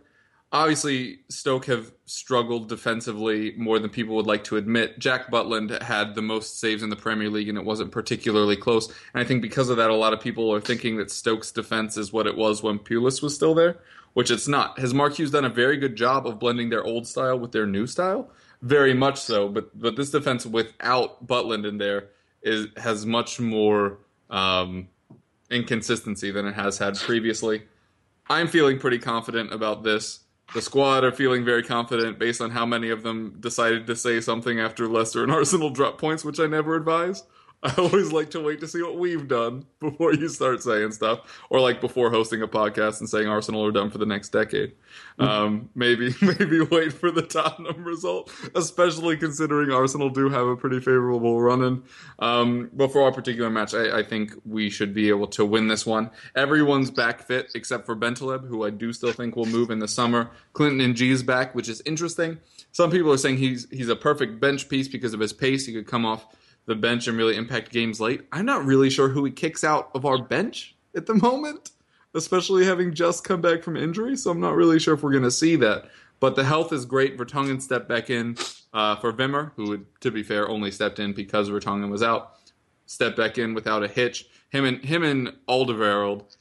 [0.51, 4.99] Obviously, Stoke have struggled defensively more than people would like to admit.
[4.99, 8.87] Jack Butland had the most saves in the Premier League, and it wasn't particularly close.
[9.13, 11.95] And I think because of that, a lot of people are thinking that Stoke's defense
[11.95, 13.77] is what it was when Pulis was still there,
[14.15, 14.79] which it's not.
[14.79, 17.65] Has Mark Hughes done a very good job of blending their old style with their
[17.65, 18.29] new style?
[18.61, 19.47] Very much so.
[19.47, 22.09] But but this defense without Butland in there
[22.41, 24.89] is has much more um,
[25.49, 27.63] inconsistency than it has had previously.
[28.29, 30.21] I'm feeling pretty confident about this.
[30.53, 34.21] The squad are feeling very confident based on how many of them decided to say
[34.21, 37.23] something after Leicester and Arsenal dropped points, which I never advise.
[37.65, 41.41] I always like to wait to see what we've done before you start saying stuff,
[41.49, 44.73] or like before hosting a podcast and saying Arsenal are done for the next decade.
[45.17, 50.79] Um, maybe maybe wait for the Tottenham result, especially considering Arsenal do have a pretty
[50.79, 51.83] favorable run in.
[52.19, 55.67] Um, but for our particular match, I, I think we should be able to win
[55.67, 56.11] this one.
[56.35, 59.87] Everyone's back fit except for Bentaleb, who I do still think will move in the
[59.87, 60.29] summer.
[60.53, 62.37] Clinton N'Jie's back, which is interesting.
[62.71, 65.65] Some people are saying he's he's a perfect bench piece because of his pace.
[65.65, 66.27] He could come off
[66.65, 68.21] the bench and really impact games late.
[68.31, 71.71] I'm not really sure who he kicks out of our bench at the moment,
[72.13, 74.15] especially having just come back from injury.
[74.15, 75.89] So I'm not really sure if we're going to see that.
[76.19, 77.17] But the health is great.
[77.17, 78.37] Vertonghen stepped back in
[78.73, 82.37] uh, for Wimmer, who, to be fair, only stepped in because Vertonghen was out.
[82.87, 84.27] Stepped back in without a hitch.
[84.49, 86.35] Him and him and Alderweireld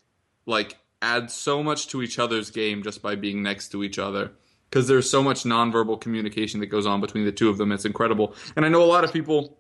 [0.47, 4.31] like add so much to each other's game just by being next to each other
[4.71, 7.71] because there's so much nonverbal communication that goes on between the two of them.
[7.73, 8.35] It's incredible.
[8.57, 9.59] And I know a lot of people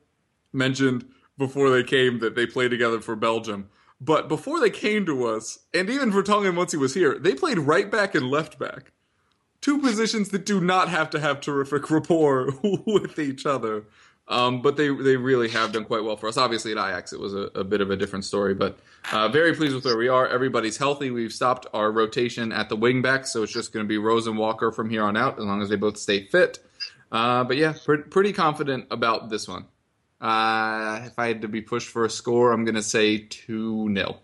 [0.54, 1.04] mentioned
[1.36, 3.68] before they came that they played together for Belgium.
[4.00, 7.58] But before they came to us, and even Vertonghen once he was here, they played
[7.58, 8.92] right back and left back.
[9.60, 12.52] Two positions that do not have to have terrific rapport
[12.86, 13.84] with each other.
[14.26, 16.38] Um, but they they really have done quite well for us.
[16.38, 18.78] Obviously, at Ajax, it was a, a bit of a different story, but
[19.12, 20.26] uh, very pleased with where we are.
[20.26, 21.10] Everybody's healthy.
[21.10, 24.26] We've stopped our rotation at the wing back, so it's just going to be Rose
[24.26, 26.58] and Walker from here on out, as long as they both stay fit.
[27.12, 29.66] Uh, but yeah, pre- pretty confident about this one.
[30.24, 33.94] Uh, if I had to be pushed for a score, I'm going to say 2
[33.94, 34.16] 0.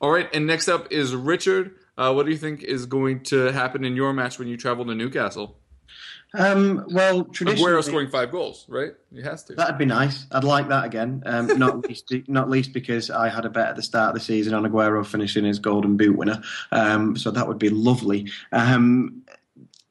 [0.00, 1.76] All right, and next up is Richard.
[1.96, 4.84] Uh, what do you think is going to happen in your match when you travel
[4.86, 5.56] to Newcastle?
[6.34, 8.92] Um, well, traditionally, Aguero scoring five goals, right?
[9.14, 9.54] He has to.
[9.54, 10.26] That'd be nice.
[10.32, 11.22] I'd like that again.
[11.26, 14.20] Um, not least, not least because I had a bet at the start of the
[14.20, 16.42] season on Aguero finishing his Golden Boot winner.
[16.72, 18.32] Um, so that would be lovely.
[18.50, 19.22] Um,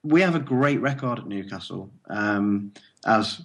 [0.03, 2.74] we have a great record at Newcastle, um,
[3.05, 3.41] as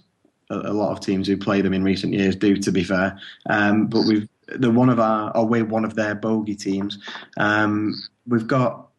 [0.49, 2.55] a, a, lot of teams who play them in recent years do.
[2.57, 3.19] To be fair,
[3.49, 6.99] um, but we've they're one of our, or we're one of their bogey teams.
[7.37, 7.95] Um,
[8.27, 8.89] we've got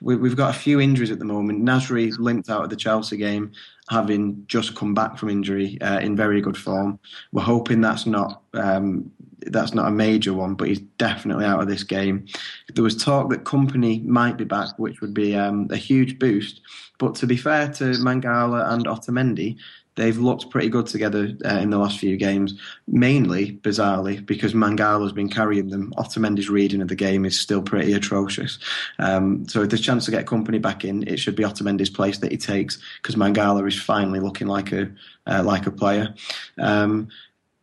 [0.00, 1.64] we, have got a few injuries at the moment.
[1.64, 3.52] Nasri limped out of the Chelsea game,
[3.88, 6.98] having just come back from injury uh, in very good form.
[7.32, 9.10] We're hoping that's not um,
[9.46, 12.26] that's not a major one, but he's definitely out of this game.
[12.74, 16.60] There was talk that Kompany might be back, which would be um, a huge boost.
[16.98, 19.56] But to be fair to Mangala and Otamendi,
[19.96, 22.54] they've looked pretty good together uh, in the last few games.
[22.86, 25.92] Mainly, bizarrely, because Mangala's been carrying them.
[25.96, 28.58] Otamendi's reading of the game is still pretty atrocious.
[28.98, 31.90] Um, so if there's a chance to get Kompany back in, it should be Otamendi's
[31.90, 34.90] place that he takes because Mangala is finally looking like a
[35.26, 36.14] uh, like a player.
[36.58, 37.08] Um,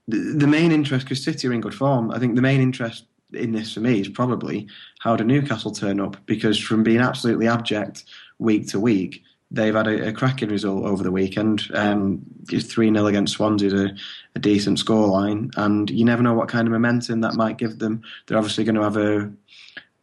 [0.07, 3.05] the, the main interest, because City are in good form, I think the main interest
[3.33, 4.67] in this for me is probably
[4.99, 8.03] how do Newcastle turn up because from being absolutely abject
[8.39, 11.69] week to week they've had a, a cracking result over the weekend.
[11.73, 13.95] Um, 3 0 against Swansea is a,
[14.35, 18.01] a decent scoreline, and you never know what kind of momentum that might give them.
[18.25, 19.31] They're obviously going to have a,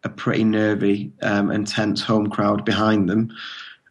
[0.05, 3.35] a pretty nervy um, and tense home crowd behind them.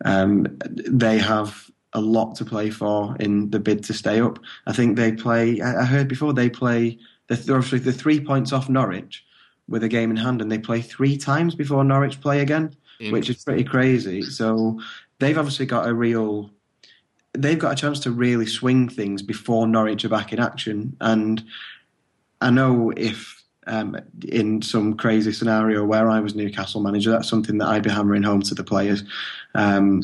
[0.06, 4.40] Um, they have a lot to play for in the bid to stay up.
[4.68, 8.70] I think they play, I heard before, they play, they're obviously the three points off
[8.70, 9.26] Norwich
[9.68, 12.76] with a game in hand, and they play three times before Norwich play again.
[13.12, 14.24] Which is pretty crazy.
[14.24, 14.80] So
[15.20, 16.52] they've obviously got a real
[17.34, 20.98] they've got a chance to really swing things before Norwich are back in action.
[21.00, 21.44] And
[22.42, 23.98] I know if um,
[24.28, 28.24] in some crazy scenario where I was Newcastle manager, that's something that I'd be hammering
[28.24, 29.04] home to the players.
[29.54, 30.04] Um,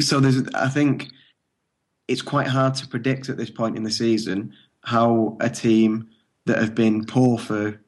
[0.00, 1.08] so there's, I think
[2.08, 6.08] it's quite hard to predict at this point in the season how a team
[6.46, 7.80] that have been poor for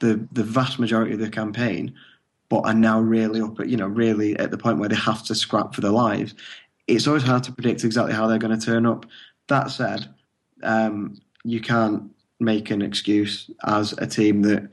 [0.00, 1.94] the the vast majority of the campaign
[2.48, 5.22] but are now really up at you know really at the point where they have
[5.24, 6.34] to scrap for their lives.
[6.86, 9.06] It's always hard to predict exactly how they're going to turn up.
[9.48, 10.06] That said,
[10.62, 14.68] um, you can't make an excuse as a team that,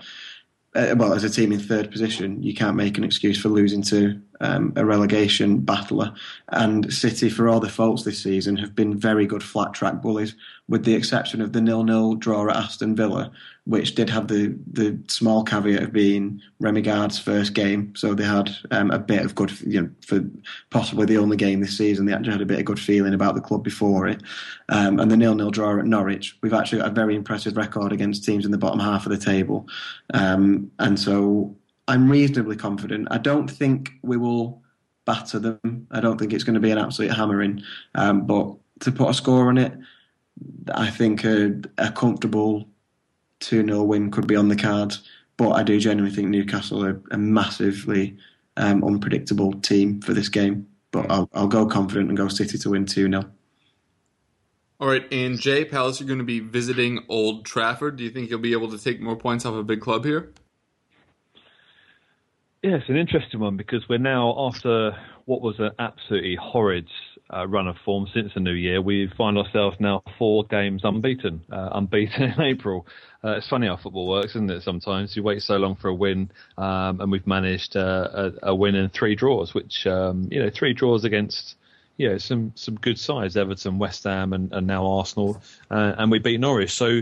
[0.76, 3.82] uh, well, as a team in third position, you can't make an excuse for losing
[3.84, 6.13] to um, a relegation battler.
[6.49, 10.35] And City, for all their faults this season, have been very good flat track bullies,
[10.67, 13.31] with the exception of the nil-nil draw at Aston Villa,
[13.65, 17.93] which did have the the small caveat of being Rémi Garde's first game.
[17.95, 20.21] So they had um, a bit of good, you know, for
[20.71, 22.05] possibly the only game this season.
[22.05, 24.21] They actually had a bit of good feeling about the club before it.
[24.69, 28.23] Um, and the nil-nil draw at Norwich, we've actually got a very impressive record against
[28.23, 29.67] teams in the bottom half of the table.
[30.13, 31.55] Um, and so
[31.88, 33.07] I'm reasonably confident.
[33.11, 34.61] I don't think we will
[35.05, 35.88] batter them.
[35.91, 37.63] I don't think it's going to be an absolute hammering.
[37.95, 39.73] Um, but to put a score on it,
[40.73, 42.67] I think a, a comfortable
[43.41, 45.03] 2 0 win could be on the cards.
[45.38, 48.15] But I do genuinely think Newcastle are a massively
[48.57, 50.67] um, unpredictable team for this game.
[50.91, 53.23] But I'll, I'll go confident and go City to win 2 0.
[54.79, 57.97] All right, and Jay Palace, you're going to be visiting Old Trafford.
[57.97, 60.34] Do you think you'll be able to take more points off a big club here?
[62.64, 64.95] Yeah, it's an interesting one because we're now after
[65.26, 66.88] what was an absolutely horrid
[67.34, 68.80] uh, run of form since the new year.
[68.80, 72.86] We find ourselves now four games unbeaten, uh, unbeaten in April.
[73.24, 74.62] Uh, it's funny how football works, isn't it?
[74.62, 78.55] Sometimes you wait so long for a win, um, and we've managed uh, a, a,
[78.55, 81.55] win and three draws, which um, you know three draws against
[81.97, 85.41] you know some some good sides, Everton, West Ham, and, and now Arsenal,
[85.72, 86.74] uh, and we beat Norwich.
[86.74, 87.01] So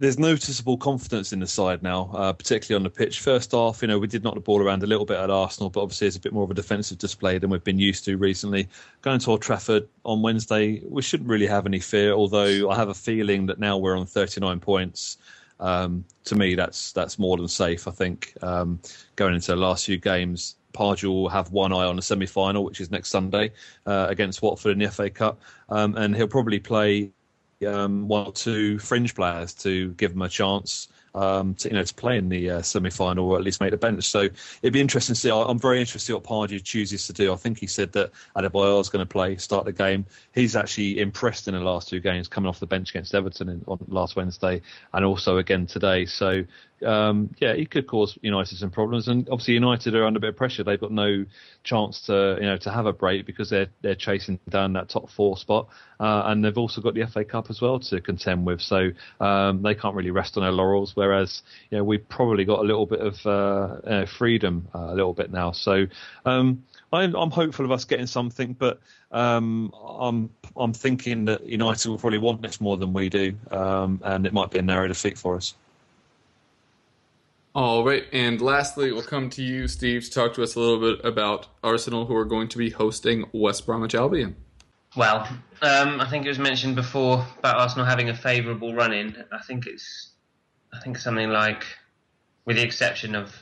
[0.00, 3.20] there's noticeable confidence in the side now, uh, particularly on the pitch.
[3.20, 5.68] First half, you know, we did knock the ball around a little bit at Arsenal,
[5.68, 8.16] but obviously it's a bit more of a defensive display than we've been used to
[8.16, 8.66] recently.
[9.02, 12.88] Going to Old Trafford on Wednesday, we shouldn't really have any fear, although I have
[12.88, 15.18] a feeling that now we're on 39 points.
[15.60, 17.86] Um, to me, that's that's more than safe.
[17.86, 18.80] I think um,
[19.16, 22.64] going into the last few games, Pardew will have one eye on the semi final,
[22.64, 23.52] which is next Sunday
[23.84, 27.12] uh, against Watford in the FA Cup, um, and he'll probably play
[27.66, 31.82] um, one or two fringe players to give them a chance um, to you know
[31.82, 34.04] to play in the uh, semi final or at least make the bench.
[34.04, 34.28] So
[34.62, 35.30] it'd be interesting to see.
[35.30, 37.32] I'm very interested what Pardew chooses to do.
[37.32, 40.06] I think he said that Adebayor is going to play, start the game.
[40.34, 43.64] He's actually impressed in the last two games, coming off the bench against Everton in,
[43.66, 46.06] on last Wednesday and also again today.
[46.06, 46.44] So
[46.84, 49.08] um, yeah, it could cause United some problems.
[49.08, 50.64] And obviously, United are under a bit of pressure.
[50.64, 51.26] They've got no
[51.62, 55.10] chance to you know to have a break because they're they're chasing down that top
[55.10, 55.68] four spot,
[55.98, 58.60] uh, and they've also got the FA Cup as well to contend with.
[58.60, 60.94] So um, they can't really rest on their laurels.
[60.94, 63.30] Whereas you know we've probably got a little bit of uh,
[63.86, 65.52] uh, freedom uh, a little bit now.
[65.52, 65.86] So.
[66.24, 68.80] Um, I'm, I'm hopeful of us getting something, but
[69.12, 74.00] um, I'm I'm thinking that United will probably want this more than we do, um,
[74.02, 75.54] and it might be a narrow defeat for us.
[77.52, 80.78] All right, and lastly, we'll come to you, Steve, to talk to us a little
[80.78, 84.36] bit about Arsenal, who are going to be hosting West Bromwich Albion.
[84.96, 85.26] Well,
[85.60, 89.24] um, I think it was mentioned before about Arsenal having a favourable run in.
[89.32, 90.10] I think it's,
[90.72, 91.64] I think something like,
[92.44, 93.34] with the exception of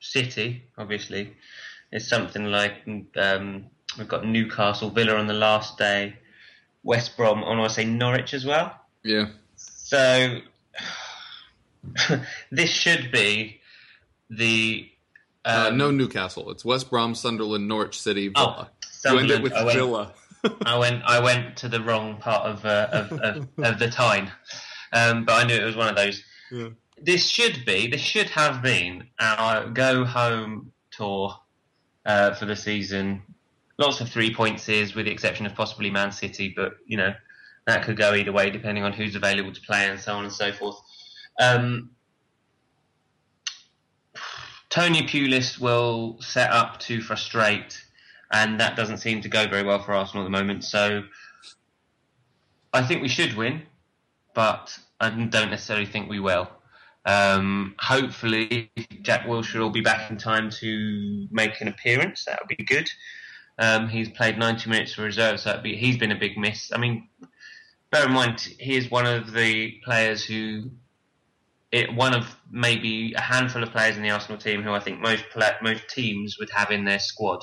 [0.00, 1.32] City, obviously,
[1.92, 2.82] it's something like
[3.16, 6.16] um, we've got Newcastle, Villa on the last day,
[6.82, 8.76] West Brom, and I want to say Norwich as well.
[9.04, 9.26] Yeah.
[9.54, 10.40] So
[12.50, 13.60] this should be
[14.30, 14.88] the
[15.44, 16.50] Uh, um, no Newcastle.
[16.50, 18.70] It's West Brom, Sunderland, Norwich City, Oh, Villa.
[19.14, 20.12] you end it Sunderland, with I went- Villa.
[20.66, 24.30] I went I went to the wrong part of uh, of, of, of the Tyne,
[24.92, 26.20] um, but I knew it was one of those.
[26.50, 26.68] Yeah.
[27.00, 31.34] This should be this should have been our go home tour
[32.06, 33.22] uh, for the season.
[33.78, 37.14] Lots of three pointers, with the exception of possibly Man City, but you know
[37.68, 40.32] that could go either way depending on who's available to play and so on and
[40.32, 40.76] so forth.
[41.40, 41.90] Um,
[44.70, 47.84] Tony Pulis will set up to frustrate,
[48.32, 50.64] and that doesn't seem to go very well for Arsenal at the moment.
[50.64, 51.02] So
[52.72, 53.62] I think we should win,
[54.34, 56.48] but I don't necessarily think we will.
[57.04, 58.70] Um, hopefully,
[59.02, 62.24] Jack Wilshere will be back in time to make an appearance.
[62.24, 62.88] That would be good.
[63.58, 66.72] Um, he's played 90 minutes for reserve, so be, he's been a big miss.
[66.72, 67.08] I mean,
[67.90, 70.70] bear in mind, he is one of the players who
[71.72, 75.00] it, one of maybe a handful of players in the Arsenal team who I think
[75.00, 75.24] most
[75.62, 77.42] most teams would have in their squad.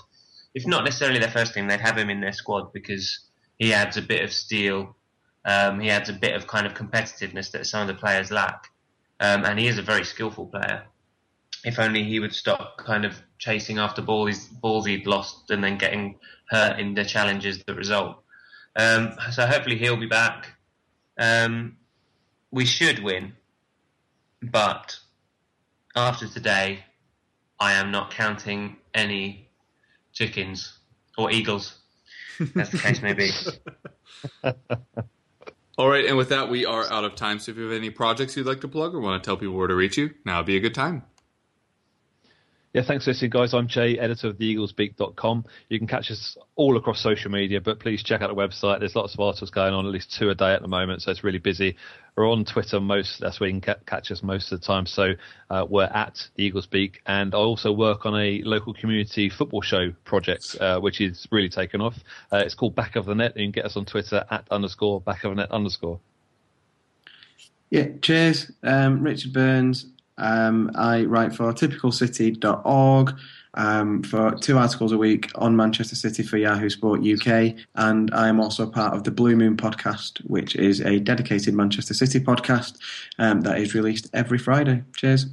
[0.54, 3.20] If not necessarily their first team, they'd have him in their squad because
[3.58, 4.96] he adds a bit of steel.
[5.46, 8.68] Um, he adds a bit of kind of competitiveness that some of the players lack,
[9.20, 10.84] um, and he is a very skillful player.
[11.64, 15.78] If only he would stop kind of chasing after balls, balls he'd lost and then
[15.78, 16.20] getting
[16.50, 18.24] hurt in the challenges that result.
[18.76, 20.54] Um, so hopefully he'll be back.
[21.18, 21.78] Um,
[22.52, 23.34] we should win,
[24.42, 24.98] but
[25.96, 26.80] after today,
[27.60, 29.50] I am not counting any
[30.14, 30.78] chickens
[31.18, 31.78] or eagles,
[32.56, 33.30] as the case may be.
[35.78, 37.40] All right, and with that, we are out of time.
[37.40, 39.56] So if you have any projects you'd like to plug or want to tell people
[39.56, 41.04] where to reach you, now would be a good time.
[42.74, 43.56] Yeah, thanks for listening, guys.
[43.56, 45.46] I'm Jay, editor of theeaglesbeak.com.
[45.70, 48.80] You can catch us all across social media, but please check out the website.
[48.80, 51.10] There's lots of articles going on, at least two a day at the moment, so
[51.10, 51.78] it's really busy.
[52.20, 54.86] We're on Twitter most, that's where you can ca- catch us most of the time.
[54.86, 55.14] So
[55.50, 59.62] uh, we're at the Eagles Beak, and I also work on a local community football
[59.62, 61.96] show project, uh, which is really taken off.
[62.30, 65.00] Uh, it's called Back of the Net, you can get us on Twitter at underscore
[65.00, 65.98] back of the net underscore.
[67.70, 68.52] Yeah, cheers.
[68.64, 69.86] Um, Richard Burns.
[70.18, 73.16] Um, I write for typicalcity.org
[73.56, 77.56] um, for two articles a week on Manchester City for Yahoo Sport UK.
[77.76, 81.94] And I am also part of the Blue Moon podcast, which is a dedicated Manchester
[81.94, 82.78] City podcast
[83.18, 84.84] um, that is released every Friday.
[84.96, 85.28] Cheers.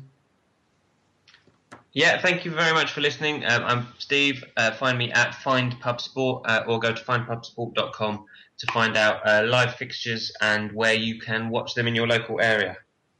[1.92, 3.42] Yeah, thank you very much for listening.
[3.46, 4.44] Um, I'm Steve.
[4.58, 8.26] Uh, find me at Find Pub Sport uh, or go to findpubsport.com
[8.58, 12.38] to find out uh, live fixtures and where you can watch them in your local
[12.40, 12.76] area.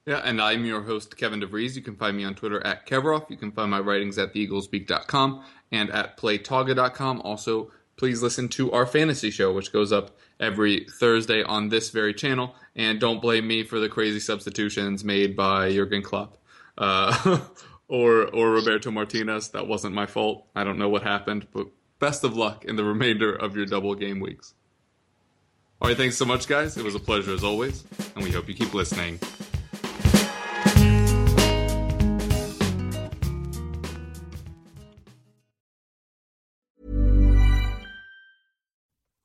[0.06, 1.74] Yeah, and I'm your host, Kevin DeVries.
[1.74, 3.28] You can find me on Twitter at Kevroff.
[3.28, 5.42] You can find my writings at theeaglesbeak.com
[5.72, 7.22] and at playtoga.com.
[7.22, 12.14] Also, please listen to our fantasy show, which goes up every Thursday on this very
[12.14, 12.54] channel.
[12.76, 16.36] And don't blame me for the crazy substitutions made by Jurgen Klopp
[16.78, 17.40] uh,
[17.88, 19.48] or, or Roberto Martinez.
[19.48, 20.46] That wasn't my fault.
[20.54, 21.66] I don't know what happened, but
[21.98, 24.54] best of luck in the remainder of your double game weeks.
[25.80, 26.76] All right, thanks so much, guys.
[26.76, 27.82] It was a pleasure as always,
[28.14, 29.18] and we hope you keep listening.